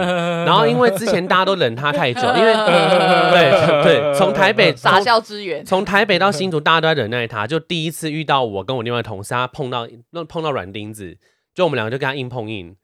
[0.44, 7.46] 然后因为之前大家都忍他太久， 因为对对，从台北傻从笑之源，从台北到新竹，大家都在忍耐他。
[7.46, 11.16] 就第一次遇到我跟我另外同事，他碰到那碰到软钉子，
[11.54, 12.76] 就我们两个就跟他硬碰硬，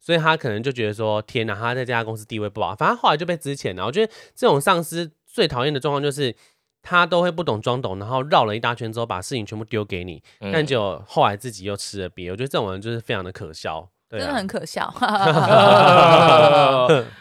[0.00, 2.76] 所以他可能就觉得说，天哪，他在这家公司地位不好。
[2.76, 3.84] 反正后来就被资遣了。
[3.84, 6.32] 我觉得这种上司最讨厌的状况就是。
[6.82, 12.30] 他都会不懂装懂，然后绕了一大圈之后，把事情全部丢给你，嗯但结果后来自己又吃了瘪。
[12.30, 14.92] 我觉得这种人就是非常的可笑，对啊真的很可笑。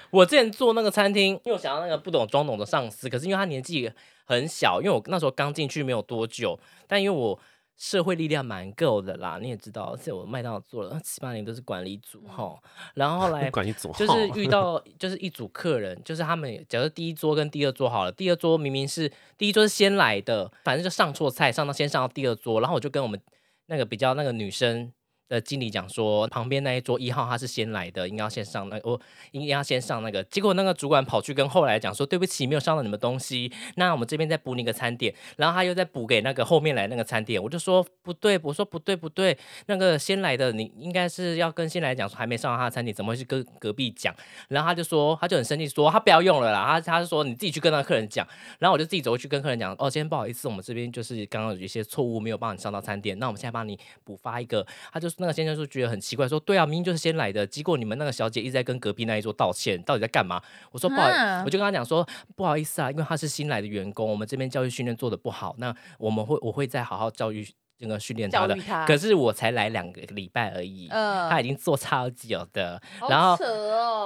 [0.10, 3.90] 我之前做那个餐厅，因为我想要那个不懂装懂的上司，可是因为他年纪
[4.26, 7.40] 很小，因为我那时候刚进去没有多久，但因为我
[7.82, 12.56] 社会力量蛮够的啦，你也知道，而且我麦当劳做了七八年都是管理组哈，
[12.94, 23.20] 然后后来 管理组就是遇到就是一组客人，就是他们假如第一桌跟第二桌好了，第二桌明明是第一桌是先来的，反正就上错菜，上到先上到第二桌，然后我就跟我们
[23.66, 24.94] 那个比较那个女生。
[25.32, 29.00] 的经理讲说，旁边那一桌一号他是先来的，应该要先上那我
[29.32, 30.22] 应该要先上那个。
[30.26, 35.14] 结果那个主管跑去跟后来讲说，对不起，没有上到你们东西，那我们这边再补你一个餐点。
[35.38, 44.14] 然后他又再补给那个后面来那个餐点，我就说不对，我说不对不对，那个先来的你应该是要跟先来讲说还没上到他的餐点，怎么会去跟隔壁讲？
[44.50, 48.28] 然后他就说，他就很生气说他不要用了啦，他他就说你自己去跟那个客人讲。
[48.60, 54.66] 然后我就自己走过去跟客人讲，哦，今天不好意思，我们这边就是刚刚有一些错误没有帮你上到餐点，那我们现在帮你补发一个。
[54.92, 60.42] 他就那个先生就觉得很奇怪，说对啊，明明就是先来的，结果你们那个小姐一直在跟隔壁那一桌道歉，到底在干嘛？
[60.72, 62.06] 我说不好啊我就跟他讲说
[62.36, 67.48] 不好意思啊，因为他是新来的员工，我们这边教育训练做的不好，那我们会我会再好好教育
[67.84, 68.56] 那个训练他的。
[68.56, 73.36] 他，可是我才来两个礼拜而已，嗯他已经做超久的，好然后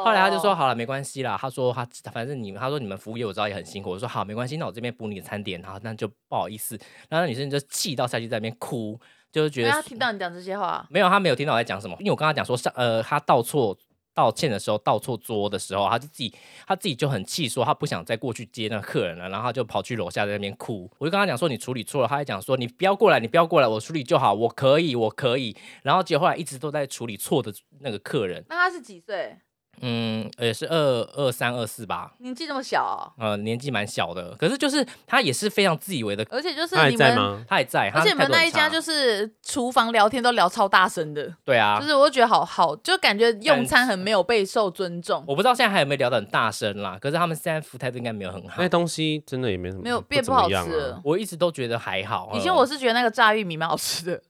[0.04, 1.38] 后来他就说好了，没关系啦。
[1.40, 3.90] 他说他反正你们，他说你们服务业我知道也很辛苦。
[3.90, 6.78] 我说好，没关系，那我这边补你的餐点，然后那就不好意思。
[7.10, 8.98] 然后那女生就气到下去在那边哭，
[9.36, 13.78] 就是觉得他听到你讲这些话，没有，他没有听到我在讲什么，因为我跟他讲说上呃他道错
[14.14, 16.34] 道歉的时候道错桌的时候，他就自己
[16.66, 20.90] 他自己就很气，说他不想再过去接那个客人了，然后他就跑去楼下在那边哭。
[21.00, 25.54] 我就跟他讲说你处理错了，他还讲说你不要过来，你不要过来，我处理就好，我可以，我可以。
[25.84, 29.38] 然后结果后来一直都在处理错的那个客人，那他是几岁？
[29.82, 32.84] 嗯，也是二二三二四吧，年纪这么小
[33.18, 37.44] 哦、呃，年纪蛮小的，可是就是他也是非常自以为的，而且就是他还你们，在吗？
[37.50, 48.58] 他也在，而且你们那一家就是厨房聊天都聊超大声的，对啊，就是我觉得好好，就感觉用餐很没有备受尊重，我不知道现在还有没有聊得很大声啦，可是他们现在服务态度应该没有很好。
[48.60, 48.70] 那。
[48.76, 51.00] 东西真的也没什么，没有变不不好吃了。
[51.02, 52.30] 我一直都觉得还好。
[52.34, 54.22] 以前我是觉得那个炸玉米蛮好吃的，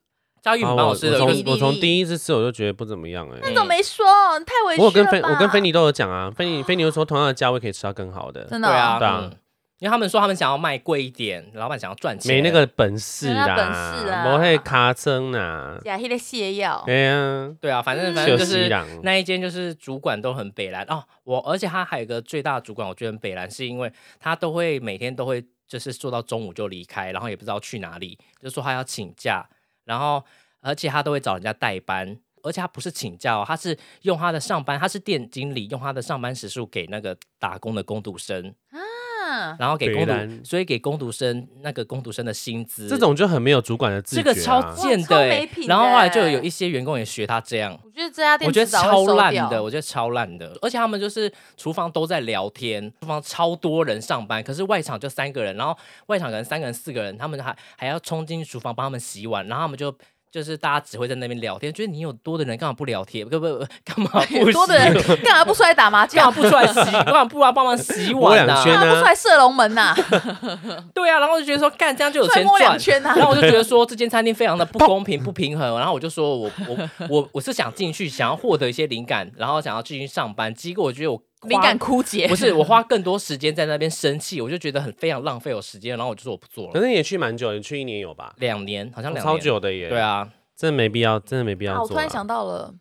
[0.46, 4.06] 炸玉米啊我蛮好吃的，我可是从我从第一次吃我就觉得不怎么样哎、那怎么没说？
[4.38, 8.72] 你太委屈我跟菲我跟菲尼都有讲啊，菲尼菲尼又说同样的价位可以吃到更好的，真的哦。
[8.72, 9.22] 对啊，对啊。
[9.24, 9.38] 嗯。
[9.80, 16.82] 因为他们说他们想要卖贵一点，老板想要赚钱，没那个本事没那啦，本事啊没那卡称啦，假黑的泻药。
[16.86, 18.70] 对啊，对啊，反正嗯反正就就是
[19.04, 29.46] 那一间就是主管都很北蓝哦，我而且他还有一个最大的主管，我觉得很北蓝，是因为他都会每天都会就是做到中午就离开，然后也不知道去哪里，就说他要请假，
[29.86, 30.21] 然后
[30.60, 32.19] 而且他都会找人家代班。
[32.43, 38.54] 而且他不是请教，他是用他的上班，他是店经理，用他的上班时数给那个打工的工读生，
[39.60, 44.24] 然后给工北兰读，所以给工读生那个工读生的薪资，这种就很没有主管的自觉、啊。
[44.24, 59.95] 这个超贱哇超的然后后来就有一些员工也学他这样，我觉得这家店我觉得迟早会超烂的，我觉得超烂的，而且他们就是厨房都在聊天，厨房超多人上班，可是外场就三个人，然后外场可能三个人四个人，他们还还要冲进厨房帮他们洗碗，然后他们就。
[60.36, 63.26] 就是大家只会在那边聊天，觉得你有多的人干嘛不聊天？
[63.26, 64.10] 不不不， 干嘛
[64.43, 64.93] 不多的人
[65.24, 66.50] 干嘛不出来打麻将干嘛？
[66.50, 66.91] 不出来洗？
[66.91, 69.95] 干嘛不来帮忙洗碗呢、两圈干嘛不出来射龙门呐？
[70.93, 73.13] 对啊，然后就觉得说干这样就有钱出来摸两赚，圈呐？
[73.15, 86.74] 然后我就觉得说这间餐厅非常的不公平、不平衡，然后我就说我我我我是想进去，想要获得一些灵感，然后想要继续上班，结果我觉得我花灵感枯竭，不是我花更多时间在那边生气，我就觉得很非常浪费我时间，然后我就说我不做了。
[86.74, 88.34] 可是你也去蛮久，你去一年有吧？
[88.38, 89.90] 两年好像两年超，久的耶。
[89.90, 92.74] 对，啊，真的没必要，真的没必要我突然想到了，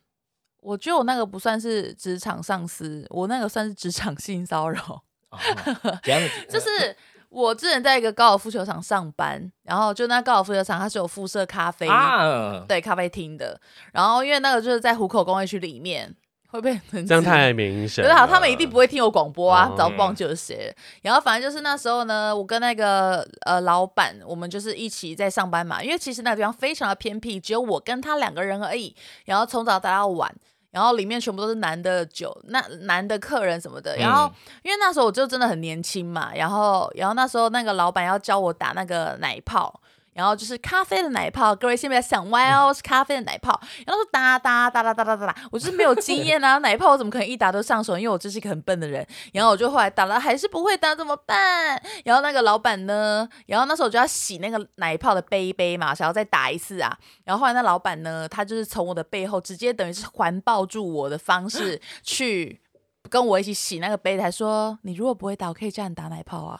[0.61, 5.03] 我觉得我那个不算是职场上司，我那个算是职场性骚扰。
[6.47, 6.95] 就是
[7.27, 13.59] 我之前在一个高尔夫球场上班，然后就那高尔夫球场它是有附设咖啡，啊，对咖啡厅的。
[13.91, 16.15] 然后因为那个就是在虎口工业区里面，
[16.47, 18.09] 会被很这样太明显了。
[18.09, 20.73] 对啊，他们一定不会听我广播啊哦，早不忘记是谁。
[21.01, 28.95] 然后反正就是那时候呢，我跟那个呃老板，我们就是一起在上班嘛，因为其实那个地方非常的偏僻，只有我跟他两个人而已。
[29.25, 30.33] 然后从早打到晚，
[30.71, 33.97] 然后里面全部都是男的酒，那男的客人什么的。
[33.97, 34.31] 然后、
[34.63, 39.81] 因为那时候我就真的很年轻嘛，然后然后那时候那个老板要教我打那个奶泡。
[40.15, 43.59] 然后就是咖啡的奶泡，各位先不要想歪哦，是咖啡的奶泡。
[43.85, 47.97] 然后说打打打打打打打打，我就是没有经验啊， 奶泡我怎么可能一打都上手？
[47.99, 49.05] 因为我就是一个很笨的人。
[49.33, 51.81] 然后我就后来打了还是不会打，怎么办？
[52.05, 56.97] 然后那个老板呢，然后那时候我就要洗那个奶泡的杯杯嘛，想要再打一次啊。
[57.25, 62.61] 然后后来那老板呢，他就是从我的背后直接等于是环抱住我的方式 去。
[63.07, 66.59] 跟我一起洗那个杯，还说你如果不会打，我可以叫你打奶泡啊。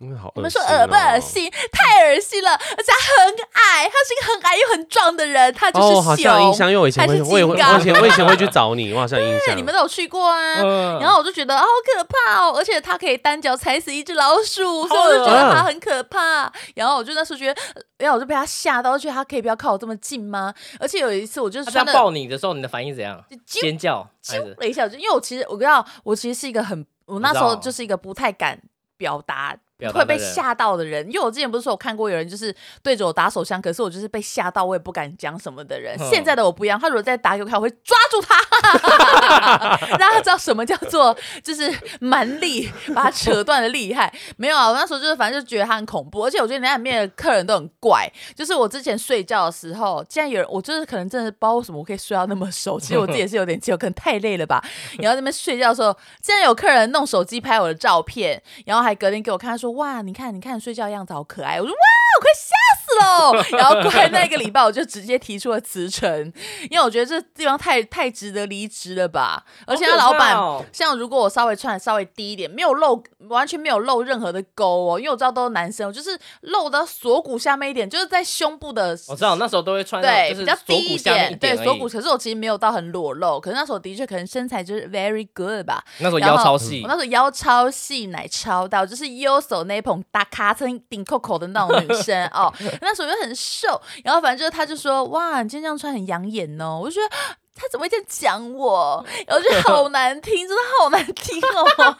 [0.00, 1.20] 你们说恶不恶哦？
[1.20, 1.50] 心？
[1.70, 2.50] 太恶心了！
[2.52, 9.48] 而且他很矮，他是一个很矮又很壮的人，他就是哦，好像有印象，因为我以前会，还是我也会，我以前我以前会去找你，我好像有印象。
[9.48, 10.62] 对，你们都有去过啊。
[10.62, 16.50] 嗯然后我就觉得好可怕哦，而且他可以单脚踩死一只老鼠， 所以我就觉得他很可怕。
[16.74, 20.54] 然后我就那时候觉得，呃然后我就被他吓到，觉得他可以不要靠我这么近吗？
[20.78, 23.22] 而且有一次我就是他抱你的时候，你的反应怎样？
[23.46, 24.56] 啾尖叫还啾是？
[24.58, 28.58] 了一下，就因为我其实我知道，我其实是一个很，我那时候就是一个不太敢
[28.96, 29.54] 表达。
[29.92, 35.96] 会被吓到的人，因为我之前不是说我看过有人就是对着我打手枪，可是我就是被吓到，我也不敢讲什么的人。
[35.98, 44.12] 嗯现在的我不一样，他如果再打给我看，我会抓住他， 让他知道什么叫做就是蛮力，把他扯断的厉害。
[44.36, 48.10] 没有啊，我那时候就是反正就觉得他很恐怖，而且我觉得那里面的客人都很怪。
[48.34, 54.62] 就是我之前睡觉的时候，竟然有人，我就是可能真的不知道为什么我可以睡到那么熟，其实我自己也是有点气，我可能太累了吧。
[54.98, 61.78] 然后在那边睡觉的时候，竟然有客人弄手机拍我的照片，然后还隔天给我看，他说：“哇，你看，你看睡觉的样子好可爱。”我说：“哇，
[62.20, 62.54] 快笑
[62.90, 66.32] 死了！” 然后过来那个礼拜，我就直接提出了辞呈，
[66.70, 69.44] 因为我觉得这地方太太值得离职了吧。
[69.66, 70.36] 而且他老板，
[70.72, 81.88] 像如果我稍微穿的稍微低一点，没有露，完全没有露任何的沟哦，因为我知道都是男生，我就是露到锁骨下面一点，就是在胸部的我知道那时候都会穿那对，比较低一点，对锁骨。
[81.88, 85.82] 可是我其实没有到很裸露，可是那时候的确可能身材就是 very good 吧。
[85.98, 92.52] 那时候腰超细我那，时候腰超细，奶超大，我就是右手那一捧大卡层顶扣扣的那种女生哦。
[92.80, 97.16] 那时候又很瘦，然后反正就是他就说哇，你今天这样穿很养眼哦，我就觉得。
[97.52, 99.04] 他怎么会这样讲我？
[99.26, 101.96] 然后我觉得好难听，真的好难听哦。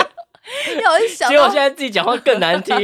[0.70, 2.74] 因为我就想到结果现，在自己讲话更难听，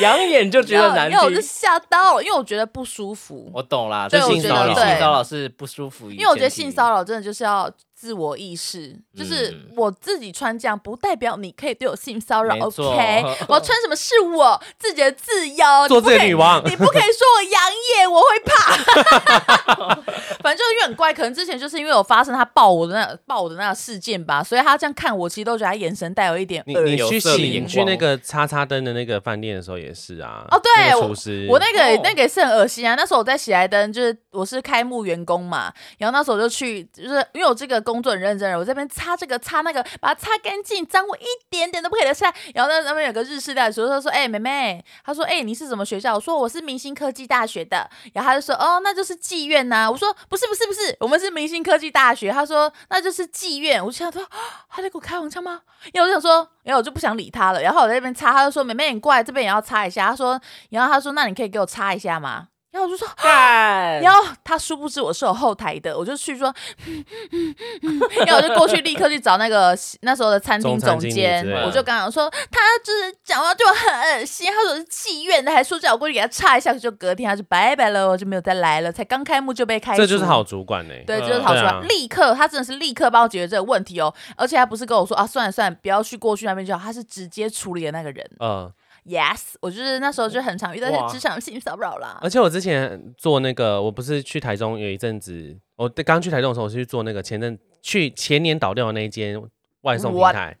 [0.00, 1.40] 养眼就觉得难听，因为我就。
[1.40, 3.50] 吓到了，因为我觉得不舒服。
[3.54, 13.22] 我懂啦，对这性骚扰，性骚扰是不舒服，因为我觉得性骚扰真的就是要自我意识，就是嗯我自己穿这样，不代表你可以对我性骚扰，OK？
[13.48, 17.62] 我要穿什么是我自己的自由，做你不可以自己女王你不可以说我养
[17.98, 19.94] 眼，我会怕。
[20.42, 30.44] 反正就是因为很怪，可能之前就是因为我发生他抱我的那抱我的那个事件吧，所以他这样看我，其实都觉得他眼神带有一点你恶有你去洗色的眼你去那个叉叉灯的那个饭店的时候也是啊。
[30.50, 32.94] 哦对那我厨师，我那个、哦那个也是很恶心啊！
[32.94, 42.32] 那时候我在喜来登，就是我是开幕员工嘛，然后那时候我就去，就是因为我这个工作很认真的，我这边擦这个擦那个，把它擦干净，脏污一点点都不可以留下。
[42.54, 54.24] 然后那那边有个日式料理厨师，他说：“哎、妹妹，他说：哎、你是什么学校？”我说：“我是明星科技大学的。”然后他就说：“哦，那就是妓院呐、我说：“不是，不是，不是，我们是明星科技大学。”他说：“那就是妓院。”我就想说，
[54.68, 55.60] 他在给我开玩笑吗？
[55.92, 57.60] 因为我就想说，然后我就不想理他了。
[57.60, 66.52] 然后我在那边擦，他就说：“妹妹，你过来这边也要擦一下。”他说：“然后他说，那你可以给我擦一下吗？”然后我就说，干 然后他殊不知我是有后台的，我就去说，
[68.26, 80.94] 然后我就过去立刻去找那个那时候的餐厅总监我就跟他讲说，他就是讲话就很恶心，他说是妓院的，还说叫我过去给他插一下，就隔天他就拜拜了，我就没有再来了，才刚开幕就被开除，这就是好主管呢。
[81.06, 88.28] 对，嗯就是好出来，对啊立刻他真的是立刻帮我解决这个问题哦，而且他不是跟我说啊，算了算了，不要去过去那边就好，他是直接处理的那个人。
[88.40, 88.68] 嗯，
[89.06, 92.18] Yes，我就是那时候就很常遇到一些职场性骚扰啦。
[92.22, 99.38] 而且我之前做那个，我不是去台中有一阵子，我刚去台中的时候，我是去做那个前阵去前年倒掉的那一间
[99.82, 100.22] 外送平？
[100.32, 100.56] 台，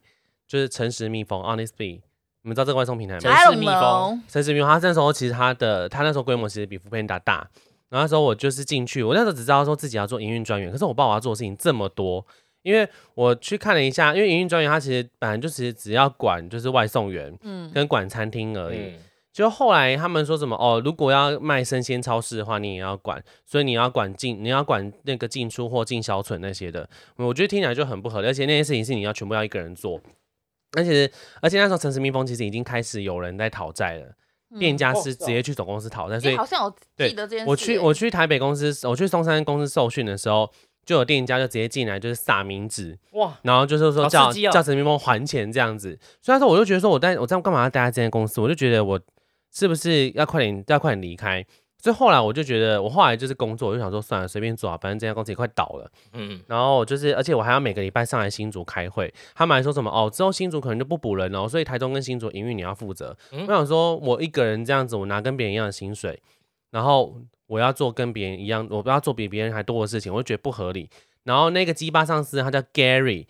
[0.46, 2.02] 就是诚实蜜蜂 （Honest Bee）。
[2.42, 3.20] 你们知道这个外送平台吗？
[3.20, 7.48] 诚实蜜蜂诚实蜜蜂，它那时候其实它的它那时候规模其实比福佩达大。
[7.88, 12.26] 然后那时候我就是进去，我那时候只知道说自己要做营运专员，可是我不知道我要做的事情这么多。
[12.64, 18.78] 因为我去看了一下，因为营运专员他其实本来就其实只要管就是外送员嗯，跟管餐厅而已。
[18.78, 18.94] 嗯，
[19.32, 26.88] 就后来他们说什么哦，如果要卖生鲜超市的话，你也要管，所以你要管进，你要管那个进出货、进销存那些的。
[27.16, 30.00] 我觉得听起来就很不合理，而且那些事情是你要全部要一个人做。
[30.76, 31.08] 而且
[31.40, 34.12] 而且那时候城市蜜蜂其实已经开始有人在讨债了，
[34.58, 37.46] 店家哦是直接去总公司讨债，所以哎好像我记得这件事欸。
[37.48, 40.50] 我去我去台北公司，我去松山公司受训的时候，
[40.84, 45.98] 就有店家就直接进来就是撒名纸，哇，然后就是说叫、哦叫陈明峰还钱这样子。
[46.20, 48.40] 所以那时候我就觉得说，我在我这样干嘛要待在这间公司？
[48.40, 49.00] 我就觉得我
[49.52, 51.44] 是不是要快点要快点离开？
[51.78, 55.90] 所以后来我就觉得，我后来就是工作，我就想说算了，随便做啊，反正这家公司也快倒了。
[56.14, 63.14] 嗯，然后就是，而且我还要每个礼拜上来新竹开会，他们还说什么哦，之后新竹可能就不补人哦，所以台中跟新竹营运你要负责。
[63.32, 66.18] 嗯我想说，我一个人这样子，我拿跟别人一样的薪水，
[66.70, 70.88] 然后我要做跟别人一样，我不要做比别人还多的事情，我就觉得不合理。
[71.24, 73.26] 然后那个鸡巴上司他叫 Gary，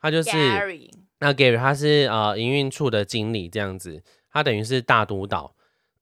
[0.00, 4.02] 他就是 Gary，那 Gary 他是呃营运处的经理这样子，
[4.32, 5.54] 他等于是大督导。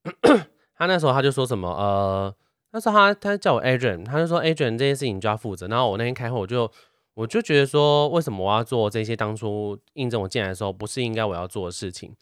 [0.77, 2.35] 他那时候他就说什么呃，
[2.73, 5.67] 那时候他他叫我 Adrian，他就说 Adrian 这件事情你就要负责。
[5.69, 6.71] 然后我那天开会，我就
[7.15, 12.15] 我就觉得说，为什么我要做这些当初应征我进来的时候不是应该我要做的事情？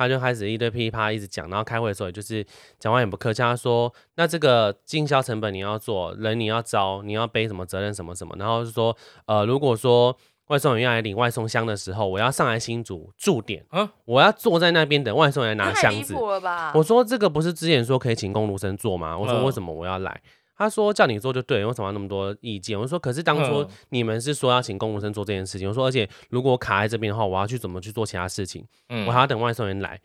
[0.00, 2.42] 他就开始一堆噼里啪啦一直讲，然后开会的时候也就是
[2.78, 16.14] 讲话也不客气，他说那这个经销成本你要做，人你要招，你要背什么责任什么什么，然后就说呃如果说外送员要来领外送箱的时候，我要上来新竹驻点，啊我要坐在那边等外送员拿太离箱子。
[16.14, 16.72] 谱了吧？
[16.74, 19.18] 我说这个不是之前说可以请工读生做吗？
[19.18, 20.18] 我说嗯为什么我要来？
[20.60, 22.78] 他说叫你做就对了，为什么要那么多意见？
[22.78, 28.62] 我说可是当初嗯你们是说要请公务生做这件事情，我说而且如果我卡在这边的话，我要去怎么去做其他事情？
[28.90, 29.98] 嗯我还要等外送员来。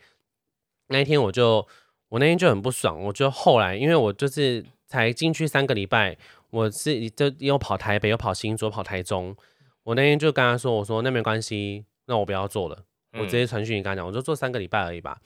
[0.87, 1.67] 那一天我就
[2.07, 6.17] 我那天就很不爽，我就后来因为我就是才进去三个礼拜，
[6.51, 9.35] 我是就又跑台北又跑新竹跑台中，
[9.83, 12.85] 我那天就跟他说，我说那没关系，那我不要做了。
[13.19, 15.19] 我直接传讯息跟他讲，我就做三个礼拜而已吧。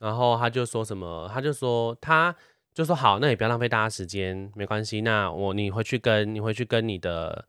[0.00, 2.34] 然后他就说什么，他就说他
[2.74, 5.00] 就说好，那也不要浪费大家时间，没关系。
[5.02, 7.46] 那我你回去跟你回去跟你的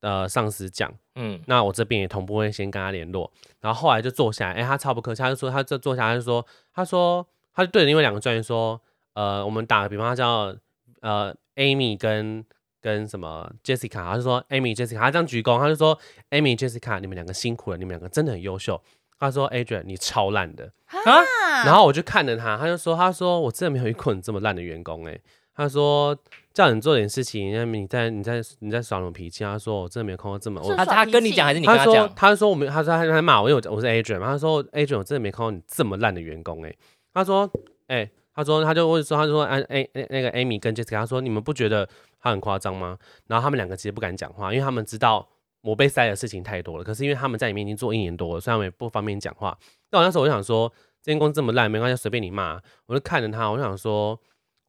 [0.00, 3.30] 呃上司讲，嗯那我这边也同步会先跟他联络。
[3.60, 8.80] 然后后来就坐下来，哎、他超不客气，他就说他这坐下来他就说，他说他就对着另外两个专员说，
[9.12, 10.56] 呃，我们打个比方，他叫
[11.02, 12.42] 呃 Amy 跟
[12.80, 15.98] 跟什么 Jessica，他就说 Amy Jessica，他这样鞠躬，他就说
[16.30, 18.80] Amy Jessica，你们两个辛苦了，你们两个真的很优秀。
[19.18, 20.72] 他说 Adrian，你超烂的。
[20.86, 25.18] 啊，然后我就看着他，他就说，他说我真的没有遇过你这么烂的员工哎、
[25.54, 26.16] 他说
[26.54, 29.42] 叫你做点事情，那你在你在你在耍什么脾气？
[29.42, 32.12] 他说我真的没有看过这么我他他跟你讲还是你跟他讲？
[32.14, 36.74] 他说我没，他说他他骂我，因为我我是 Adrian 嘛，他说 Adrian 我真的没看过你这么烂的员工哎、
[37.12, 37.50] 他说
[37.88, 41.86] 哎、他说他就问说他说哎哎那那个 Amy 跟 Jessica 他说你们不觉得
[42.20, 42.98] 他他很夸张吗？
[43.28, 45.28] 然后他们两个其实不敢讲话，因为他们知道
[45.66, 46.84] 我被塞的事情太多了。
[46.84, 49.58] 可是因为他们在里面已经做一年多了，所以他们也不方便讲话。
[49.90, 52.60] 那我那时候我就想说，这间公司这么烂，没关系，随便你骂。
[52.86, 54.18] 我就看着他，我就想说，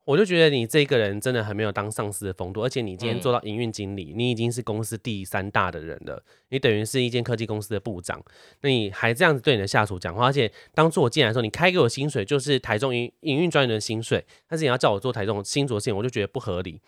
[0.06, 8.24] 我就觉得你这个人真的很没有当上司的风度，而且你今天嗯做到营运经理，你已经是公司第三大的人了，你等于是一间科技公司的部长，
[8.62, 16.82] 那你还这样子对你的下属讲话，而且当初我进来的时候，你开给我薪水就是台中营营运专员的薪水，但是你要叫我做台中新竹县，我就觉得不合理。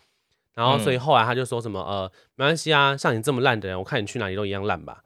[0.55, 5.03] 然后，所以后来他就说什么呃，没关系啊，像你这么烂的人，我看你去哪里都一样烂吧。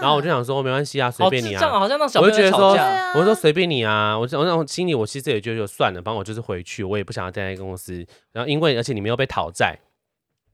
[0.00, 1.58] 然后我就想说，没关系啊，随便你啊。
[1.58, 2.84] 智障啊，好像那小我朋就觉得说友吵架。
[2.84, 8.06] 啊我就说随便你啊，我我那种心里我其实也觉得就算了，反正我就是回去，我也不想要待在公司。
[8.32, 9.78] 然后因为而且你们又被讨债，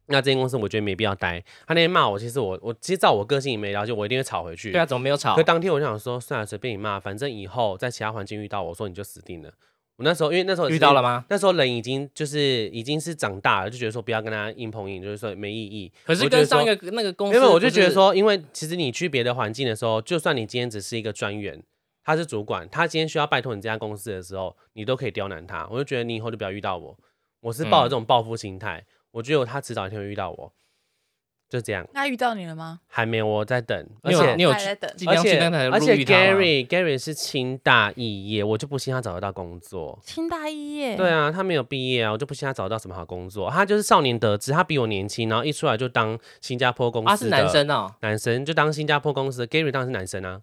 [0.07, 1.43] 那这间公司我觉得没必要待。
[1.67, 4.71] 他那天骂我，其实我我其实照我个性也没了解，我一定会吵回去。
[4.71, 5.43] 对啊，怎么没有吵可？
[5.43, 9.51] 当天我就想说，算了，随便你骂，反正以后在其他环境遇到我说你就死定了。
[9.97, 11.25] 我那时候因为那时候遇到了吗？
[11.29, 15.93] 那时候人已经就是已经是长大了，就觉得说不要跟他硬碰硬，就是说没意义。
[16.05, 21.63] 可是跟上一个那个公司，因为我就觉得，说，因为其实你去别的环境的时候，就算你今天只是一个专员，
[22.03, 25.69] 他是主管，他今天需要拜托你这家公司的时候，你都可以刁难他。
[25.71, 26.97] 我就觉得你以后就不要遇到我，
[27.41, 30.53] 我是抱着这种报复心态，我觉得他迟早一天会遇到我，
[31.53, 31.87] 就这样。
[31.93, 32.81] 那遇到你了吗？
[32.87, 35.39] 还没有，我在等，而且你有还在等而且
[35.71, 40.01] 而且 Gary Gary 是清大肄业，我就不信他找得到工作。
[40.03, 40.97] 清大肄业。
[40.97, 43.51] 对啊，他没有毕业啊，我就不信他找得到什么好工作。
[43.51, 50.41] 他就是少年得志，他比我年轻，然后一出来就当新加坡公司的啊是男生哦，男生就当新加坡公司的 Gary 当然是男生啊，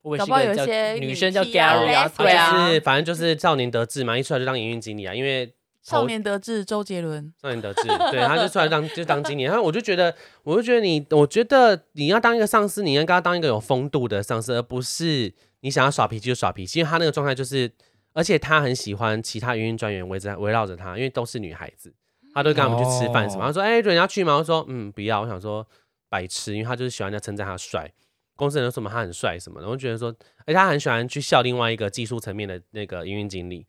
[0.00, 5.54] 我不好有一些女生叫 Gary 啊，对啊，就是反正就是少年得志嘛，一出来就当营运经理啊，因为
[5.84, 7.32] 少年得志，周杰伦。
[7.40, 17.70] 少年得志，对，他就出来当 就当经理，然后我就觉得，我就觉得你，我觉得你要当一个上司，你应该要当一个有风度的上司，而不是你想要耍脾气就耍脾气，因为他那个状态就是，
[18.14, 21.92] 而且他很喜欢其他营运专员围着围绕着他，因为都是女孩子，
[22.32, 24.36] 他都跟他们去吃饭什么，哦他说，哎、对，你要去吗？
[24.36, 25.66] 我说，嗯，不要，我想说
[26.08, 27.92] 白痴，因为他就是喜欢人家称赞他帅。
[28.36, 30.08] 公司人都说嘛，他很帅什么的，我觉得说，
[30.44, 33.64] 而且他很喜欢去笑另外一个技术层面的那个营运经理，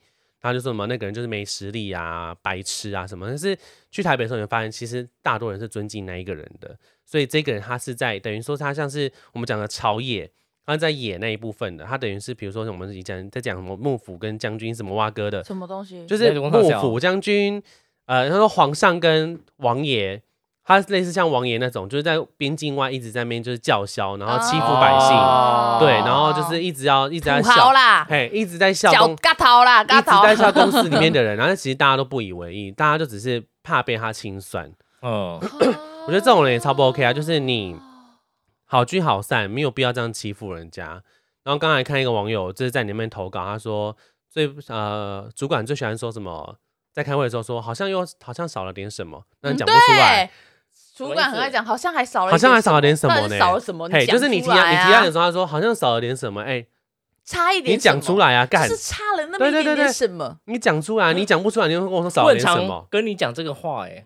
[0.45, 3.27] 他就说什么那个人就是没实力啊、白痴啊什么。
[3.27, 3.57] 但是
[3.91, 10.31] 去台北的时候，你会发现其实大多人是尊敬那一个人的，所以这个人他是在等于说他像是我们讲的朝野，
[10.65, 16.05] 他在野那一部分的，他等于是比如说我们以前在讲什么幕府跟将军什么蛙哥的，什么东西？
[16.05, 17.61] 就是幕府将军，
[18.05, 20.21] 呃，他说皇上跟王爷。
[20.67, 30.21] 他类似像王爷那种，就是在边境外一直在那边就是叫嚣，然后欺负百姓，哦对，然后就是一直要一直在笑，啦，嘿，一直在笑脚公嘎头啦，一嘎头。
[30.21, 34.71] 直在笑公司里面的人，然后其实大家都不以为意，大家就只是怕被他清算。
[35.03, 37.77] 嗯，我觉得这种人也超不 OK 啊，就是你
[38.65, 41.03] 好聚好散，没有必要这样欺负人家。
[41.43, 43.95] 然后刚才看一个网友，就是在你那边投稿，他说
[44.31, 46.55] 最呃主管最喜欢说什么，
[46.91, 50.31] 在开会的时候说好像又好像少了点什么，那你讲不出来。
[50.95, 53.37] 主管很爱讲，好像还少了好像还少了点什么呢？
[53.37, 53.89] 少了什么？
[53.91, 54.61] 嘿，就是你提啊。
[54.61, 56.65] 案你提案的时候，他说好像少了点什么，哎、
[57.25, 58.67] 差一点，你讲出，来啊，干。
[58.69, 59.83] 就，是差了那么一点对对对对。
[59.83, 60.37] 点什么？
[60.45, 62.87] 你讲出来，你讲不出来，你就跟我说少了点什么。
[62.89, 64.05] 跟你讲这个话，哎，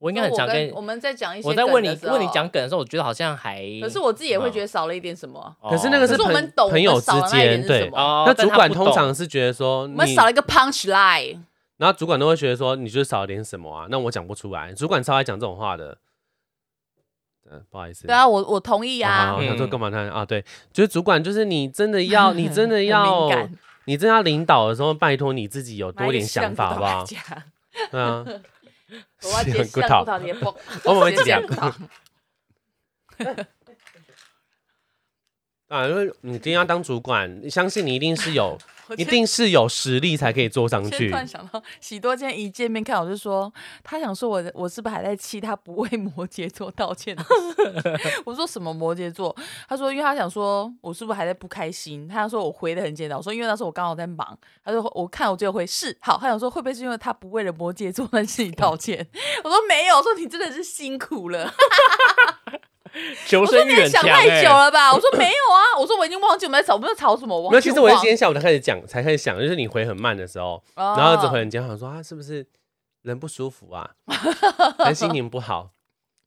[0.00, 5.40] 我应该很想跟我们在讲一些，我在问你问你讲，梗的时候，我觉得好像还，可是我自己也会觉得，少了一点什么。
[5.62, 5.70] 哦。
[5.70, 7.90] 可是那个可是我朋们懂朋友之间，对。
[7.94, 11.38] 那主管通常是觉得说我们少了一个 punch line，
[11.78, 14.72] 然后主管都会觉得说你就是少了点什么啊，那我讲不出来。
[14.74, 15.96] 主管超爱讲这种话的，
[17.50, 18.06] 嗯，不好意思。
[18.06, 19.28] 对啊，我我同意，啊。
[19.28, 19.98] 好，我想说嗯干嘛他？
[20.10, 23.30] 啊，对，就是主管，就是你真的要， 你真的要
[23.84, 27.04] 你真的要领导的时候，拜托你自己有多点想法，好不好？
[27.90, 28.24] 对啊，
[29.22, 30.54] 我要接是很像 good 骨头的崩，
[30.84, 31.40] 我们会讲
[35.68, 38.58] 啊，因为你今天要当主管，相信你一定是有，我
[38.96, 41.16] 一定是有实力才可以坐上去突。
[41.16, 47.16] 然想到，喜多今天一见面看我就说，他想说我我是不是还在气他不为摩羯座道歉？
[48.24, 49.34] 我说什么摩羯座？
[49.68, 52.08] 他说因为他想说我是不是还在不开心？
[52.08, 54.38] 他说我回的很简单，我说因为那时候我刚好在忙。
[54.64, 59.06] 他说我看我只有回是好，他想说会不会是因为他不为了摩羯座的事情道歉？
[59.42, 61.52] 我说没有，我说你真的是辛苦了。
[63.26, 64.92] 求我说你想太久哎，了吧？
[64.94, 67.50] 我说没有啊，我说我已经忘记我们在吵，我们在吵什么？
[67.50, 72.46] 没有，其实我是今天下午才开始讲，才开始想，就是你回很慢的时候，哦然后一直回很简，想说啊是不是
[73.02, 73.90] 人不舒服啊，
[74.78, 75.70] 还是心情不好？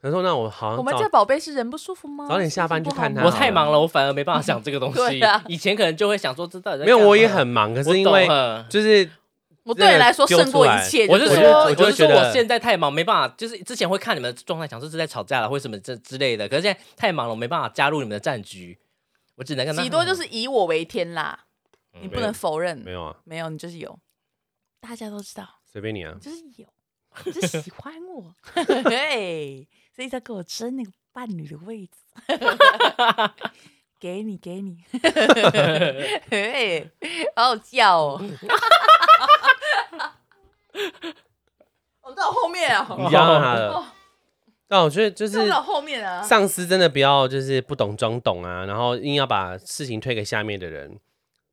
[0.03, 2.25] 他说那我好像我们家宝贝是人不舒服吗？
[2.27, 5.43] 早点下班去看他我太忙了，我反而没办法想这个东西啊。
[5.47, 8.27] 以前可能就会想说，这到底在没有，我也很忙，可是因为
[8.67, 9.07] 就是
[9.63, 11.07] 我对你来说胜过一切。
[11.07, 16.47] 我是说，我就会觉得我是说，我现在太忙，没办法，就是之前会看你们的状态，想说是在吵架了或什么这之类的。
[16.49, 18.79] 可是现在太忙了，我没办法加入你们的战局，
[19.35, 21.45] 我只能跟他喜多就是以我为天啦，
[21.93, 22.77] 嗯你不能否认。
[22.79, 23.99] 没有啊，没有，你就是有，
[24.79, 26.67] 大家都知道，随便你啊你，就是有。
[27.25, 28.33] 你就喜欢我，
[28.87, 31.91] 对，所以在给我争那个伴侣的位置。
[33.99, 34.77] 给你，给你，
[36.31, 36.89] 嘿，
[37.35, 38.21] 好好笑哦。
[42.01, 43.93] 我 到后面啊，你压到他了。
[44.67, 50.97] 但我觉得就是到后面啊，上司真的不要就是不懂装懂啊，然后硬要把事情推给下面的人，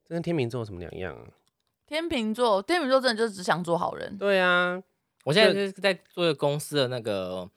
[0.06, 1.24] 这跟天秤座有什么两样啊？
[1.86, 4.16] 天秤座，天秤座真的就是只想做好人。
[4.18, 4.80] 对啊，
[5.24, 7.48] 我现在就是在做一个公司的那个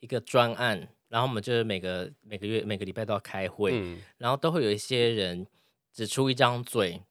[0.00, 5.46] 一个专案，然后我们就是每个每个月每个礼拜都要开会，嗯，然后都会有一些人
[5.92, 7.02] 只出一张嘴，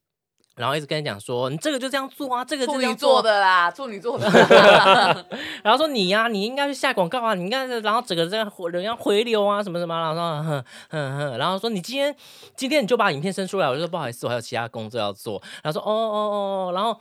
[0.56, 4.28] 然后一直跟你讲说你这个就这样做啊，这个这样做，座的啦，处女座的。
[5.64, 12.16] 然后说你呀、你应该去下广告啊，你应该是，然后整个这样回人要回流啊什么什么，然后说哼哼哼，然后说你今天
[12.56, 17.00] 今天你就把影片生出来，我就说不好意思，我还有其他工作要做，然后说哦哦哦哦，然后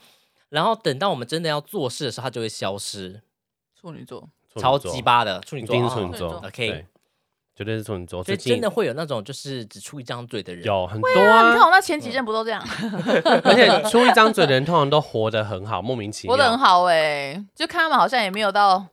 [0.48, 3.20] 然后等到我们真的要做事的时候，他就会消失，
[3.78, 6.86] 处女座，超鸡巴的处女座，一定是处哦女座处女座，OK 对
[7.54, 8.22] 绝对是处女座。
[8.22, 12.62] 所以最近真的会有那种就是只出一张嘴的人，有很多啊，你看啊，我那前几任不都这样，
[13.44, 16.36] 而且出一张嘴的人通常都活得很好，莫名其妙。
[16.36, 18.86] 活得很好哎，就看他们好像也没有到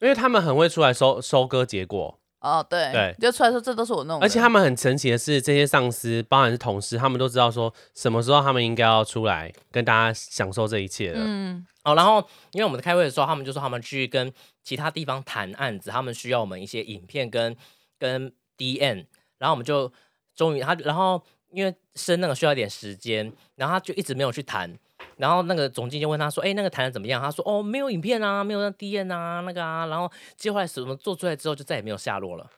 [0.00, 11.20] 因为他们很会出来收收割结果，哦，对对就出来说这都是我弄的，而且他们很神奇的是，这些上司，包含是同事，他们都知道说什么时候他们应该要出来跟大家享受这一切了。
[11.20, 14.32] 嗯，哦，然后因为我们在开会的时候，他们就说他们去跟
[14.62, 17.56] 其他地方谈案子，他们需要我们一些影片跟
[17.98, 19.06] 跟 DN，
[19.38, 19.92] 然后我们就
[20.34, 24.72] 终于他，然后因为升那个需要一点时间，然后他就一直没有去谈，
[25.16, 32.48] 然后那个总经理就问他说：“哎，那个谈的怎么样？”他说：“哦，没有影片啊，没有那 D N 啊，那个啊。”然后接下来什么做出来之后，就再也没有下落了。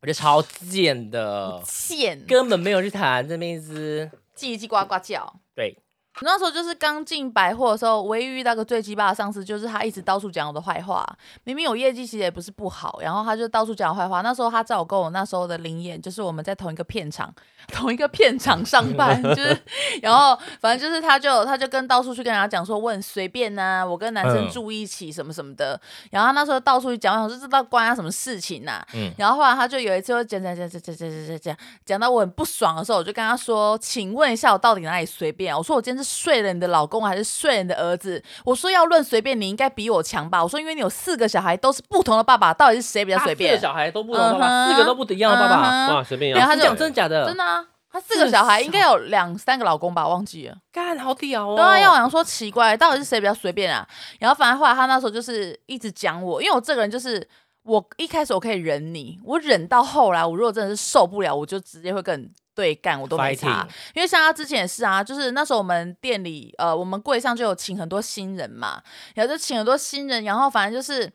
[0.00, 5.40] 我觉得超贱的，贱，根本没有去谈，这边一直叽叽呱呱叫。
[5.54, 5.76] 对。
[6.20, 11.04] 那时候就是刚进百货的时候，唯一遇到个最鸡巴的上司，就是他一直到处讲我的坏话。
[11.42, 14.20] 明明有业绩，其实也不是不好，然后他就到处讲我坏话。
[14.20, 17.34] 那时候他在我跟我那时候的灵眼，就是我们在同一个片场，
[17.68, 19.60] 同一个片场上班， 就是，
[20.02, 25.80] 然后反正就是他就他就跟到处去跟人家讲说我很随便呐、我跟男生嗯住一起什么什么的。
[26.10, 35.58] 然后他那时候到处去讲，我想说这到关他什么事情呐、嗯然后后来他就有一次会讲讲讲讲讲讲讲讲讲讲到我很不爽的时候，我就跟他说：“请问一下，我到底哪里随便啊？
[35.58, 38.22] 我说我今天是睡了你的老公，还是睡了你的儿子？
[38.44, 40.42] 我说要论随便，你应该比我强吧？
[40.42, 43.62] 我说因为你有四个小孩，都是不同的爸爸，到底是谁比较随便啊四个？
[43.66, 45.94] 小孩都不同的爸爸，嗯哼四个都不一样的爸爸。
[45.94, 47.26] 哇，随便要然后他就讲真的假的？
[47.26, 50.56] 真的啊，他四个小孩应该有两三个老公吧，忘记了。
[50.72, 51.56] 干好屌哦！
[51.56, 53.86] 对啊，要我想说奇怪，到底是谁比较随便啊？
[54.18, 57.26] 然后反正后来他那时候就是一直讲我，因为我这个人就是
[57.62, 63.66] 我一开始我可以忍你，我忍到后来，我如果真的是受不了，我就直接会跟你对干，我都没查。
[63.94, 68.82] 因为像他之前也是啊，就是那时候我们店里呃，我们柜上就有请很多新人嘛，
[69.14, 71.12] 然后就请很多新人，然后反正就是。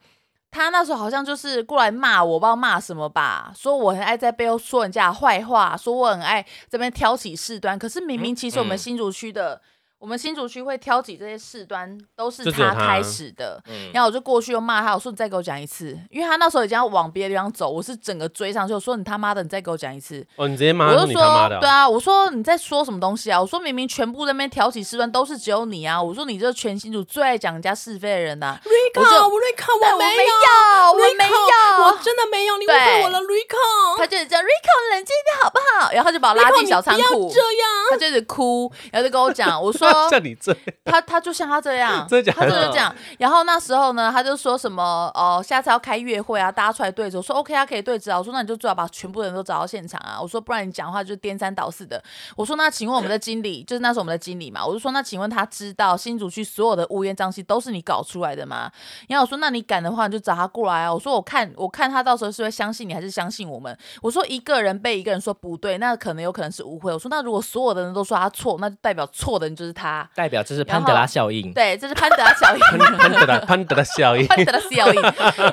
[0.52, 7.78] 他那时候好像就是过来骂我，不知道骂什么吧，说我很爱在背后说人家坏话，说我很爱这边挑起事端。
[7.78, 9.62] 可是明明其实我们嗯新竹区的，
[10.00, 13.62] 我们新竹区会挑起这些事端，都是他他开始的。
[13.68, 20.26] 嗯，然后我就过去又骂他，我说你再给我讲一次，因为他那时候已经要往别的地方走，我是整个追上去，我说你他妈的，你再给我讲一次。
[20.38, 23.41] 哦，你直接骂他我就说对啊，我说你在说什么东西啊？
[23.41, 26.02] 我说明明全部在那边挑起事端都是只有你啊！
[26.02, 33.97] 我说你这全新组最爱讲人家是非的人呐、Rico，我 Rico，对我没有，我没有，我真的没有，你误会我了，Rico。
[33.97, 35.91] 他就这样，Rico 冷静一点好不好？
[35.91, 42.94] 然后他就把我拉进小仓库，这样，他就一直哭，然后就跟我讲，我说像你这他他就像他这样， 真的假的他就是这样。
[43.18, 47.18] 然后那时候呢，他就说什么哦，下次要开月会啊，大家出来对质。
[47.18, 48.18] 我说 OK 啊，可以对质啊。
[48.18, 50.20] 我说那你就最好把全部人都找到现场啊。
[50.22, 52.02] 我说不然你讲话就颠三倒四的。
[52.36, 58.72] 我说那请问我们的经理，就是那时候我们的经理嘛，我就说那请问他知道新竹区所有的乌烟瘴气都是你搞出来的吗？
[59.08, 60.94] 然后我说那你敢的话你就找他过来啊。
[60.94, 63.78] 我说我看我看他到时候是会相信你还是相信我们。
[64.02, 66.92] 我说一个人被一个人说不对，那可能有可能是误会。
[66.94, 70.08] 我说那如果所有的人都说他错，那就代表错的人就是他。
[70.14, 71.54] 代表这是潘德拉效应。
[71.54, 72.60] 对，这是潘德拉效应。
[72.60, 75.02] 潘 潘德拉潘德拉效应，潘德拉效应。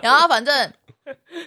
[0.02, 0.72] 然后反正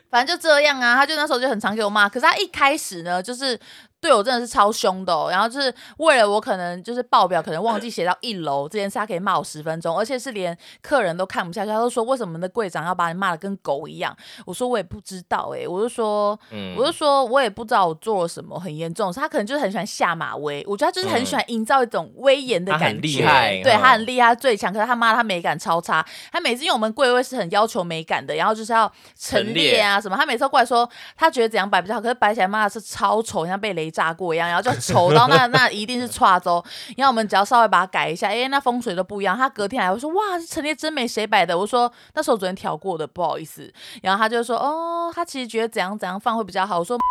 [0.09, 2.07] 反正就这样啊，他就那时候就很常给我骂。
[2.07, 3.59] 可是他一开始呢，就是
[4.01, 14.15] 对我真的是超凶的、哦，然后就是为了我可能就是报表可能忘记写到一楼这件事，他可以骂我十分钟，而且是连客人都看不下去，他都说为什么你的柜长要把你骂的跟狗一样？
[14.45, 16.39] 我说我也不知道哎、我就说。
[16.51, 20.63] 嗯我就说，我也不知道我做了什么很严重他可能就是很喜欢下马威。
[20.67, 24.71] 我觉得他就是很喜欢营造一种威严的他很感觉，厉害对嗯他很厉害，他最强。
[24.71, 30.15] 可是他妈他美感超差，他每次因为我们柜位是很要求美感的，然后就是要陈陈列啊什么。
[30.15, 36.63] 他每次都过来说他觉得怎样摆比较好，可是摆起来妈的是超丑，像被雷炸过一样，然后就丑到那 那一定是差州。
[36.97, 39.37] 然后我们只要稍微把它改一下，哎，那风水都不一样。
[39.37, 41.57] 他隔天还会说哇，陈列真美，谁摆的？
[41.57, 43.71] 我说那时候昨天调过的，不好意思。
[44.01, 46.79] 然后他就说哦，他其实觉得怎样怎样放会比较好。
[46.79, 46.97] 我说。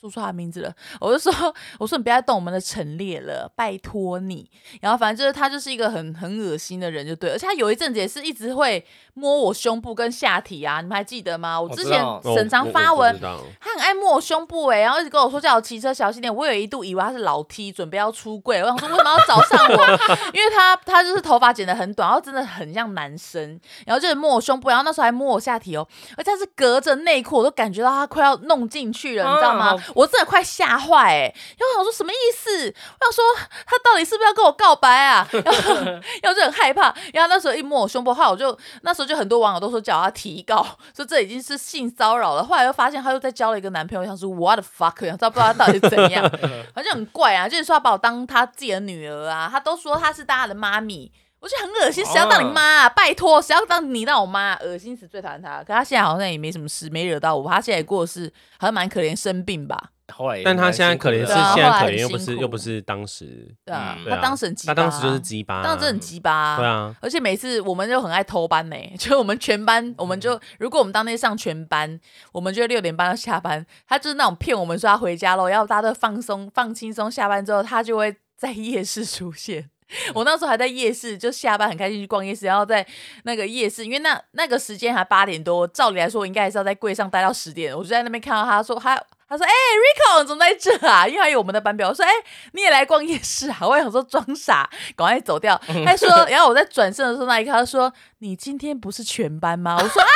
[0.00, 4.50] 说出他的名字了，我就说， 我说你不要再动我们的陈列了，拜托你。
[4.80, 7.30] 然后反正就是他就是一个很很恶心的人，就对。
[7.30, 8.82] 而且他有一阵子也是一直会
[9.20, 11.60] 摸我胸部跟下体啊，你们还记得吗？
[11.60, 12.02] 我之前
[12.34, 13.14] 沈常发文，
[13.60, 16.34] 他很爱摸我胸部哎，然后一直跟我说叫我骑车小心点。
[16.34, 19.86] 我有一度以为他是老 T 准备要出柜，我想说为什么要找上我？
[20.32, 29.76] 因为他他就是头发剪得很短，然后真的很像男生，然后就是摸我胸部，然后那时候还摸我下体哦，而且他是隔着内裤，我都感觉到他快要弄进去了，你知道吗？
[29.94, 31.34] 我真的快吓坏哎！
[31.58, 32.50] 然后我想说什么意思？
[32.50, 33.24] 我想说
[33.66, 35.28] 他到底是不是要跟我告白啊？
[35.44, 35.74] 然后，
[36.22, 36.94] 然后就很害怕。
[37.12, 40.64] 然后那时候一摸我胸部，后来我就那时候就很多网友都说叫他提告，
[40.96, 42.44] 说这已经是性骚扰了。
[42.44, 46.22] 后来又发现他又在交了一个男朋友，想说 what the fuck，不知道不知道他到底是怎样，
[46.74, 47.48] 反正很怪啊。
[47.48, 51.10] 就是说他把我当他自己的女儿啊，他都说他是大家的妈咪。
[51.40, 52.82] 我觉得很恶心，谁要当你妈？
[52.82, 52.88] 啊？
[52.90, 54.54] 拜托，谁要当你当我妈？
[54.56, 55.64] 恶心死，最讨厌他。
[55.64, 57.50] 可他现在好像也没什么事，没惹到我。
[57.50, 59.90] 他现在过世，好像蛮可怜，生病吧。
[60.10, 63.54] 后来，但他现在可怜是现在可怜，又不是又不是当时。
[63.64, 66.56] 对啊，他当时很鸡巴，他当时就是鸡巴，当时很鸡巴。
[66.56, 71.98] 对啊，而且每次我们就很爱偷班呢，就我们全班，我们就如果我们当天上全班，
[72.32, 73.64] 我们就六点半要下班。
[73.86, 79.70] 他就是那种骗我们说他回家喽，要大家都放松放轻松，下班之后他就会在夜市出现。
[80.14, 82.86] 我那时候还在夜市，就下班很开心去逛夜市，然后在
[83.24, 87.76] 那个夜市，因为那那个时间还八点多，照理来说我应该还是要在柜上待到十点。
[87.76, 88.96] 我就在那边看到他说他
[89.30, 91.06] 他说哎，Rico 怎么在这啊？
[91.06, 91.88] 因为还有我们的班表。
[91.88, 92.10] 我说哎，
[92.52, 93.58] 你也来逛夜市啊？
[93.62, 95.56] 我也想说装傻，赶快走掉。
[95.86, 99.76] 他说， 然后我在转身的时候那一刻，他说你今天不是全班吗？
[99.80, 100.08] 我说哎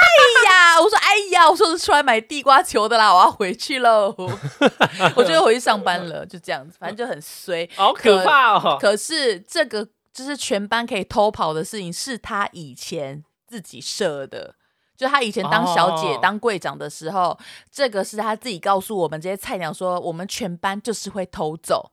[0.51, 4.13] 呀，我说哎呀，我说是出来买地瓜球的啦，我要回去喽。
[5.15, 8.77] 我就回去上班了，就这样子，反正就很衰，好可怕哦。
[8.81, 14.57] 可是这个就是全班可以偷跑的事情，是他以前自己设的。
[14.97, 17.37] 就他以前当小姐、当柜长的时候，
[17.71, 21.91] 这个是他自己告诉我们这些菜鸟说，我们全班就是会偷走。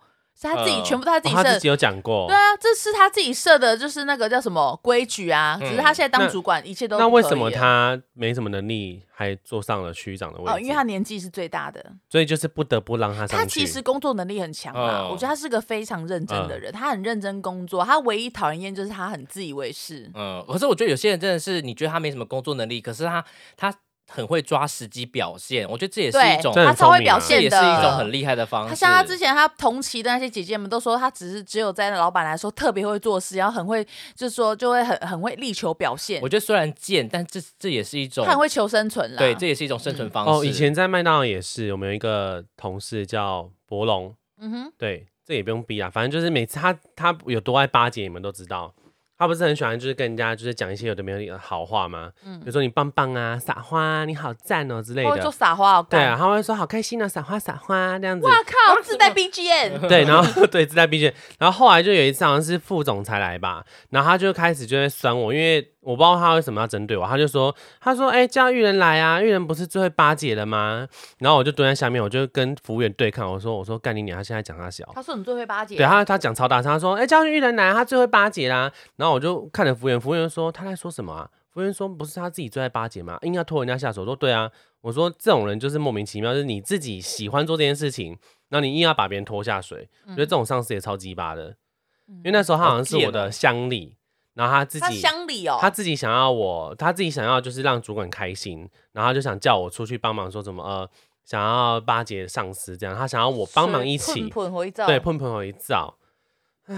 [0.50, 2.28] 是他自己全部他自己设，他自己有讲过。
[2.28, 5.58] 对啊，这是他自己设的，就是那个叫什么规矩啊。
[5.60, 10.52] 只是他现在当主管，一切都那为什么他没什么能力，还坐上了区长的位置？
[10.52, 17.86] 哦，因为他年纪是最大的，所以就是不得不让他上他其实工作能力很强嘛，我觉得他是个非常认真的人，他很认真工作。
[17.86, 20.10] 他唯一讨人厌就是他很自以为是。
[20.16, 23.24] 嗯，可是我觉得有些人真的是，你觉得他没什么工作能力，可是他
[23.56, 23.74] 他。
[24.08, 28.70] 很会抓时机表现，我觉得这也是一种他超会表现的，也是一种很厉害的方式。
[28.70, 36.22] 他像他之前他同期的那些姐姐们都说，他只是只有在老板来说特别会做事，然后很会就是说就会很很会力求表现。
[36.22, 39.18] 我觉得虽然贱，但这这也是一种他很会求生存了。
[39.18, 40.32] 对，这也是一种生存方式。
[40.32, 48.74] 哦，以前在麦当劳也是，我们有一个同事叫博龙，嗯哼，对，这也不用逼啊，反正就是每次他他有多爱巴结，你们都知道。
[49.22, 52.10] 他不是很喜欢，就是跟人家就是讲一些有的没有的好话吗？
[52.26, 55.20] 嗯，比如说你棒棒啊，撒花，啊你好赞哦之类的。
[55.20, 58.26] 就撒花，对啊，他会说好开心啊，撒花撒花这样子。
[58.26, 59.78] 哇靠，自带 BGM。
[59.88, 65.68] 对，然后 对自带 BGM，然后后来就有一次好像是副总裁来吧，然后他就开始就在酸我，因为。
[65.82, 70.88] 我不知道他为什么要针对我，他就说，他说，哎，叫玉人来啊，玉人不是最会巴结的吗？
[71.18, 78.72] 然后我就蹲在下面，我就跟服务员对抗，我说，我说干你娘，他现在讲他小，他说你最会巴结，对他他讲超大声，他说，哎，叫玉人来，他最会巴结啦。
[78.98, 81.30] 然后我就看着服务员，服务员说他在说什么啊？
[81.50, 83.18] 服务员说不是他自己最爱巴结吗？
[83.24, 84.52] 硬要拖人家下手，说对啊，
[84.82, 88.16] 我说这种人就是莫名其妙，就是你自己喜欢做这件事情，
[88.50, 91.56] 然后你硬要把别人拖下水，我觉得这种上司也超鸡巴的，
[92.08, 93.98] 因为那时候他好像是我的乡里。
[94.42, 100.90] 然后他自己乡里哦，他自己想要我，他自己想要就是让主管开心，然后就想叫我出去帮忙，说什么呃，
[101.24, 104.32] 想要巴结上司这样，他想要我帮忙一起，
[104.88, 105.96] 对，碰碰回照。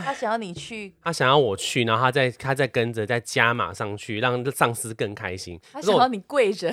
[0.03, 5.57] 他想要你去，他想要我去，然后他再他再跟着再加码上去，让上司更开心。
[5.71, 6.69] 他想要你跪着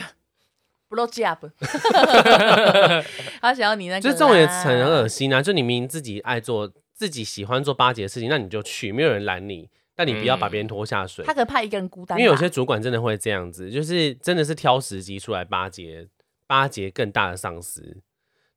[0.88, 1.50] ，blow job。
[3.40, 5.40] 他想要你那个，就这种也很恶心啊！
[5.40, 9.68] 就你明明自己爱做，自己喜欢做巴结的事情，那你就去，没有人拦你。
[10.00, 11.22] 但你不要把别人拖下水。
[11.26, 12.18] 他可能怕一个人孤单。
[12.18, 16.08] 因为有些主管真的会这样子，就是真的是挑时机出来巴结
[16.46, 17.98] 巴结更大的上司。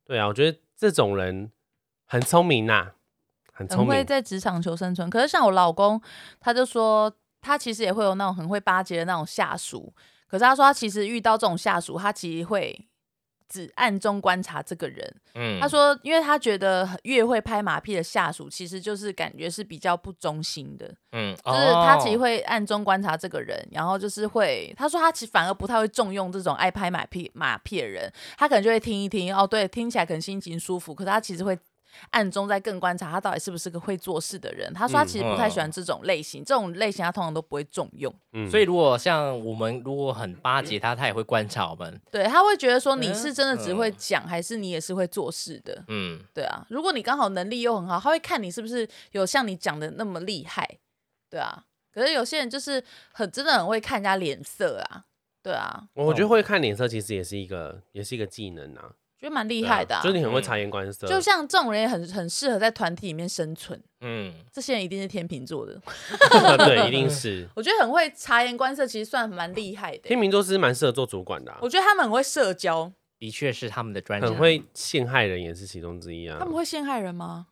[0.06, 1.52] 对啊，我觉得这种人
[2.06, 2.92] 很聪明呐，
[3.52, 5.10] 很聪明，会在职场求生存。
[5.10, 6.02] 可是像我老公，
[6.40, 9.94] 他就说他其实也会有那种很会巴结的那种下属。
[10.28, 12.88] 可是他说他其实遇到这种下属，他其实会
[13.50, 15.16] 只暗中观察这个人。
[15.36, 31.58] 嗯他说，因为他觉得越会拍马屁的下属，其实就是感觉是比较不忠心的，嗯，就是他其实哦会暗中观察这个人，然后就是会，他说他其实反而不太会重用这种爱拍马屁马屁的人，他可能就会听一听，哦，对，听起来可能心情舒服，可是他其实会。
[32.10, 34.74] 暗中在更观察他到底是不是个会做事的人。
[34.74, 38.14] 他说他其实不太喜欢这种类型，这种类型他通常都不会重用。
[38.34, 42.02] 嗯所以如果像我们如果很巴结他，他也会观察我们。
[42.12, 45.84] 对他会觉得说你嗯是真的只会讲，还是你也是会做事的？
[45.88, 50.80] 嗯，对啊，如果你刚好能力又很好，他会看你是不是有像你讲的那么厉害。
[51.30, 55.06] 对啊，可是有些人就是很真的很会看人家脸色啊。
[55.42, 58.92] 对啊，我觉得会看脸色其实也是一个也是一个技能啊，
[59.24, 63.82] 觉得蛮厉害的、啊就是你很会察言观色，就像这种人也很很适合在团体里面生存。
[64.02, 65.80] 嗯，这些人一定是天秤座的，
[66.60, 70.20] 对，一定是 我觉得很会察言观色，其实算蛮厉害的天。
[70.20, 74.30] 秤座是蛮适合做主管的啊、我觉得他们很会社交，的确是他们的专长。
[74.30, 76.46] 很会陷害人也是其中之一啊他。
[76.46, 77.48] 们会陷害人吗？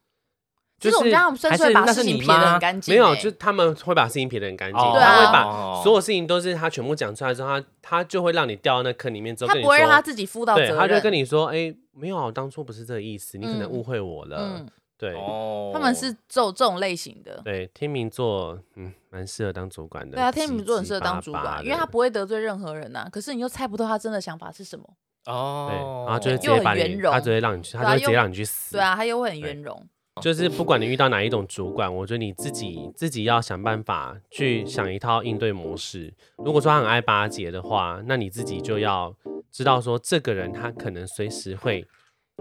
[0.81, 10.77] 就是我们家他们甚至会把还是那是事情撇得很干净、没有，欸就他们会把事情撇得很干净，哦对啊他会把哦所有事情都是他全部讲出来之后，他他就会让你掉到那坑里面之后他不会让他，自己负到责对，任。
[10.77, 14.37] 他就跟你说，哎、没有当初不是这个意思，你可能嗯误会我了。
[14.39, 14.67] 嗯，
[14.97, 17.39] 对、哦他们是这种这种类型的。
[17.45, 20.15] 对，天秤座嗯蛮适合当主管的。
[20.17, 24.85] 对啊，天秤座很适合当主管，因为他不会得罪任何人呐、可是你又猜不透他真的想法是什么。
[25.25, 28.71] 哦，对，然后就会直又接把你，很圆融他直接让你去，他就会直接让你去死。
[28.77, 29.87] 对啊，他又会很圆融。
[30.21, 36.13] 就是不管你遇到哪一种主管，我觉得你自己自己要想办法去想一套应对模式。
[36.37, 39.13] 如果说他很爱巴结的话，那你自己就要
[39.51, 41.83] 知道说，这个人他可能随时会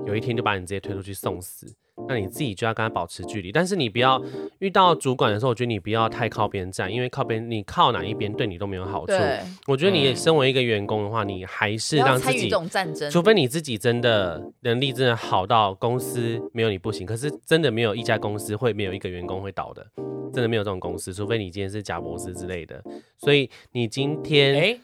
[0.06, 1.66] 有一天就把你直接推出去送死。
[2.08, 4.20] 那你自己就要跟他保持距离，但是你不要
[4.58, 9.06] 遇到主管的时候，我觉得你不要太靠边站，因为靠边你靠哪一边对你都没有好处。
[9.06, 13.10] 对，我觉得你嗯身为一个员工的话，你还是让自己参与这种战争。
[13.10, 19.86] 除非你自己真的能力真的好到公司没有你不行，可是真的没有一家公司会没有一个员工会倒的，
[20.32, 22.82] 真的没有这种公司，除非你今天是贾博士之类的。
[23.18, 24.78] 所以你今天，哎，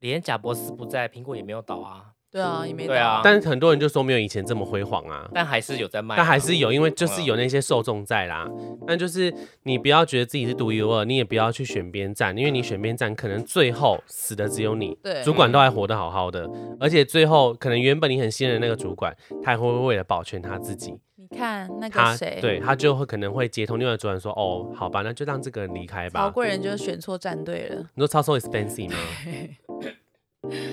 [0.00, 5.26] 连贾博士不在，苹果也没有倒啊，对啊，也没对啊到但很多人就说没有以前这么辉煌啊。
[5.32, 6.18] 但还是有在卖啊。
[6.18, 8.46] 但还是有，因为就是有那些受众在啦。
[8.86, 9.32] 但就是
[9.62, 14.96] 你不要觉得自己是独一无二，你也不要去选边站，因为你选边站，可能最后死的只有你。
[15.02, 16.46] 对主管都还活得好好的，
[16.78, 26.20] 而且最后可能原本你很信任那个主管，他还会为了保全他自己，你看那他个谁，对他就会可能会接通另外的主管说，哦，好吧，那就让这个人离开吧。
[26.20, 26.30] 好。
[26.30, 27.76] 贵人就是选错战队了。
[27.94, 28.96] 你说超 so expensive 吗？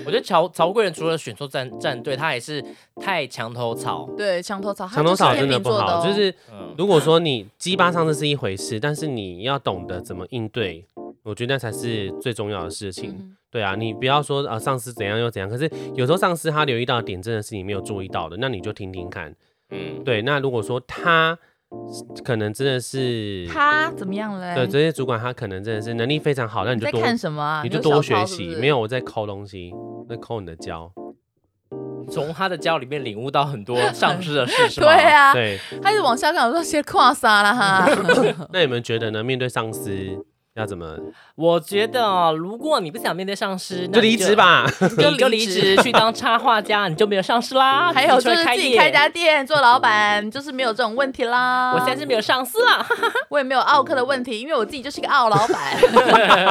[0.06, 2.64] 我觉得曹曹贵人除了选错战战队，他也是
[2.96, 4.08] 太墙头草。
[4.16, 10.84] 对，墙头草，墙头草真的不好，就是嗯，如果说你鸡巴上这是一回事，但是你要懂得怎么应对，
[11.22, 13.10] 我觉得那才是最重要的事情。
[13.10, 19.32] 嗯对啊，你不要说呃上司怎样又怎样，可是有时候上司他留意到的点真的是你没有注意到的，那你就听听看。
[19.70, 21.38] 嗯，对，那如果说他
[22.24, 24.54] 可能真的是他怎么样嘞？
[24.54, 27.60] 对这些主管，他可能真的是能力非常好，那你就多你看什么啊？
[27.62, 28.48] 你就多学习。
[28.50, 29.72] 是是没有我在抠东西，
[30.08, 30.90] 在抠你的胶。
[32.10, 34.86] 从他的胶里面领悟到很多上司的事，是吗？
[34.92, 37.88] 对啊，对，他一直往下讲，我说先跨杀了哈。
[38.52, 39.24] 那你们觉得呢？
[39.24, 39.90] 面对上司
[40.54, 40.96] 要怎么？
[41.34, 44.64] 我觉得哦如果你不想面对上司，就离职，吧。
[45.10, 47.90] 你就离职去当插画家，你就没有上司啦。
[47.94, 51.72] 还有就是自己开家店做老板， 就是没有这种问题啦。
[51.72, 52.86] 我现在是没有上司啦。
[53.28, 55.76] 我也没有奥克的问题，因为我自己就是一个奥老板，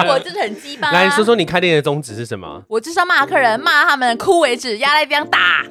[0.10, 0.92] 我就是很鸡巴。
[0.92, 2.62] 来说说你开店的宗旨是什么？
[2.68, 5.64] 我就是要骂客人，骂他们哭为止，压在地上打。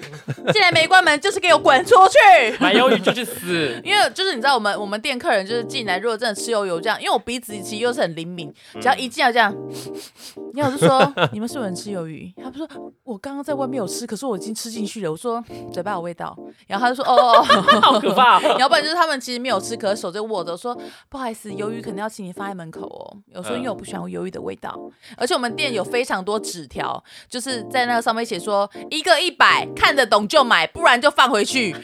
[0.53, 2.57] 进来没关门，就是给我滚出去。
[2.59, 3.79] 买鱿鱼就去死。
[3.85, 9.55] 因为就是你知道，我们我们店客人就是进来，如果真的吃鱿油这样，因为我鼻子其实又是很灵敏，只要一进来这样，
[10.55, 12.33] 然后我就说 你们是有人吃鱿鱼？
[12.43, 12.69] 他不说
[13.05, 15.11] 我刚刚在外面有吃，可是我已经吃进去了。
[15.11, 15.43] 我说
[15.73, 17.43] 嘴巴有味道，然后他就说哦
[17.83, 18.57] 好可怕、哦！
[18.59, 20.77] 要不然就是他们其实没有吃，可是手就握着，说
[21.09, 23.17] 不好意思，鱿鱼可能要请你放在门口哦。
[23.35, 24.79] 有时候因为我不喜欢鱿鱼的味道，
[25.17, 31.75] 而且我们店有非常多纸条，就是在那个上面写说一个一百，看得懂就买，不然就放回去。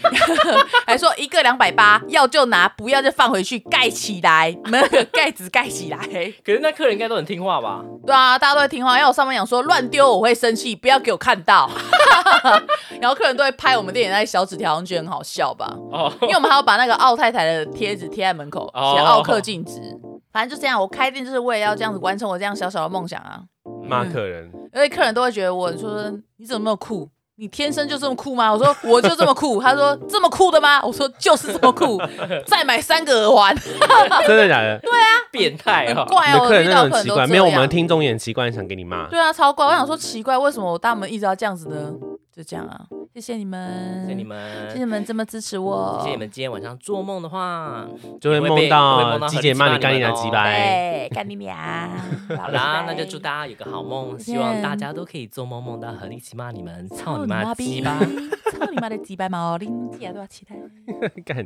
[0.86, 5.98] 还说一个两百八，要就拿，不要就放回去，盖起来，那个盖子盖起来。
[6.44, 7.84] 可是那客人应该都很听话吧？
[8.06, 8.96] 对啊，大家都会听话。
[8.96, 11.70] 因为我上面讲说乱丢我会生气，不要给我看到。
[13.00, 15.72] 然后客人都会拍我们店里那些小纸条，好像觉得很好笑吧。
[15.92, 19.80] 哦，因为我们还要把那个奥太太的贴纸贴在门口，哦写奥克禁止。
[20.32, 23.40] 反正就这样，我开店就是为了要这样子完成我这样小小的梦想啊。
[23.82, 27.08] 骂客人，因为客人都会觉得我说你怎么那么酷？
[27.40, 28.52] 你天生就这么酷吗？
[28.52, 29.62] 我说我就这么酷。
[29.62, 30.82] 他说这么酷的吗？
[30.84, 31.96] 我说就是这么酷。
[32.44, 33.56] 再买三个耳环，
[34.26, 34.76] 真的假的？
[34.80, 35.98] 对啊变态哦！
[35.98, 36.40] 很怪哦。
[36.42, 39.06] 我遇到很奇怪，没有我们听众也很奇怪，想给你骂。
[39.08, 39.64] 对啊，超怪。
[39.64, 41.92] 我想说奇怪，为什么我大门一直要这样子呢？
[42.38, 42.86] 就这样啊。
[43.12, 47.84] 谢谢你们，谢谢你们，谢谢你们这么支持我，谢谢你们今天晚上做梦的话，
[48.20, 50.44] 就会梦到鸡姐骂你干你娘气骂你们哦鸡巴。
[50.44, 51.58] 对，干你娘！
[52.36, 57.80] 好啦，那就祝大家有个好梦，希望大家都可以做梦梦到和一起骂你们，操你妈鸡！
[57.82, 57.98] 巴！
[57.98, 59.56] 操你妈的鸡巴毛！
[59.56, 60.54] 林姐都要期待
[61.26, 61.44] 干，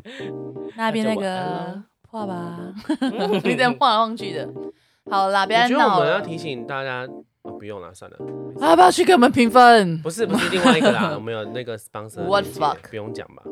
[0.77, 2.59] 那边那个咯画吧
[3.45, 4.47] 你这样晃来晃去的。
[5.11, 6.01] 好啦，不要我觉得我。
[6.01, 7.09] 们要提醒大家，
[7.43, 8.17] 哦，不用了，算了。
[8.61, 9.99] 要不要去给我们评分？
[10.03, 12.77] 不是不是另外一个啦， 我们有那个 sponsor，What 链接 fuck？
[12.91, 13.43] 不用讲吧？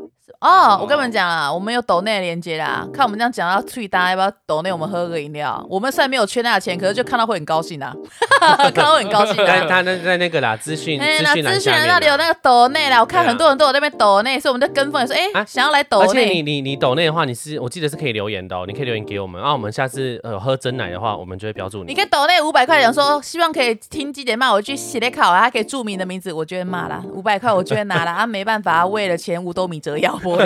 [0.41, 2.87] 哦，我跟你们讲啊，我们有抖内连接啦。
[2.95, 5.67] 看我们这样讲要脆，大家要不要抖内我们喝个饮料？
[5.69, 7.93] 我们虽然没有缺那个钱，可是就看到会很高兴啊，
[8.41, 9.67] 看到会很高兴但啊。
[9.69, 11.89] 他那在那个啦，资讯资讯栏。
[11.89, 21.87] 那里有那个抖内啦，我看很多人都有在那边抖内，所以我们在跟风，说哎啊想要来抖而且你内，你你抖内的话，你是我记得是可以留言的哦，你可以留言给我们，啊，我们下次呃喝真奶的话，我们就会标注你。
[21.87, 27.03] 你可以抖内五百块，讲说希望可以听几点骂我一句写的考啊，还可以注明的名字，我就会骂啦。
[27.13, 30.45] 五百块我就会拿了， 啊没办法，为了钱五斗米折腰，不会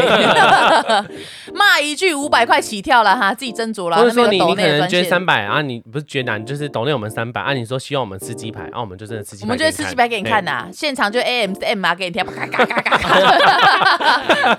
[1.55, 3.97] 骂一句五百块起跳了哈，自己斟酌了。
[3.97, 5.05] 或者说你你可能捐。
[5.05, 10.45] 三百啊，你不是捐啊，你就是抖内我们三百啊，你说希望我们吃鸡排啊，我们就真的吃鸡排，我们就会吃鸡排给你看。
[10.45, 14.59] 呐，现场就 A M M 啊给你听，嘎嘎嘎嘎嘎。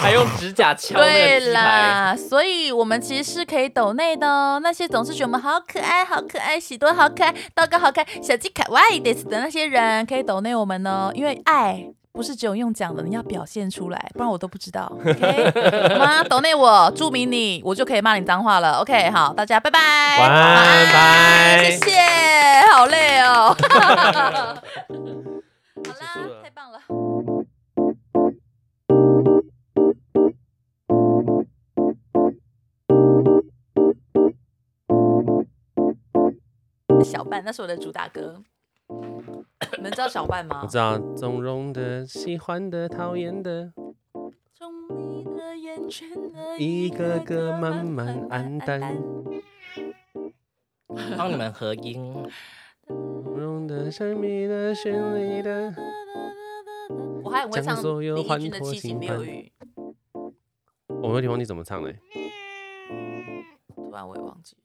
[0.00, 4.60] 还用指甲敲对啦，所以我们其实是可以抖内的哦。
[4.62, 11.10] 那些总是觉得我们好可爱、好可爱、喜多好可爱、刀哥好可爱、小鸡卡哇伊的的那些人，可以抖内我们呢。
[11.14, 14.90] 因为爱不是只有用讲的，你要表现出来，不然我都不知道。
[15.00, 16.24] OK，好吗？
[16.24, 18.80] 抖内我，注明你，我就可以骂你脏话了。
[18.80, 22.00] OK，好，大家拜拜，晚安拜谢谢，
[22.72, 23.56] 好累哦。
[25.84, 26.78] 好啦，太棒了。
[37.02, 38.42] 小半，那是我的主打歌。
[39.76, 40.66] 你们知道小半吗我？
[40.66, 43.72] 知道，纵容的、喜欢的、讨厌的，
[44.52, 48.80] 从你的眼圈的一个个慢慢暗淡。
[51.16, 52.14] 帮你们合音。
[52.86, 55.74] 纵容的、神秘的、绚丽的。
[57.24, 59.50] 我还很会唱将所有欢李翊君的脱七情六欲，
[60.86, 61.98] 我有点忘记怎么唱嘞。
[63.74, 64.62] 突然我也忘记了。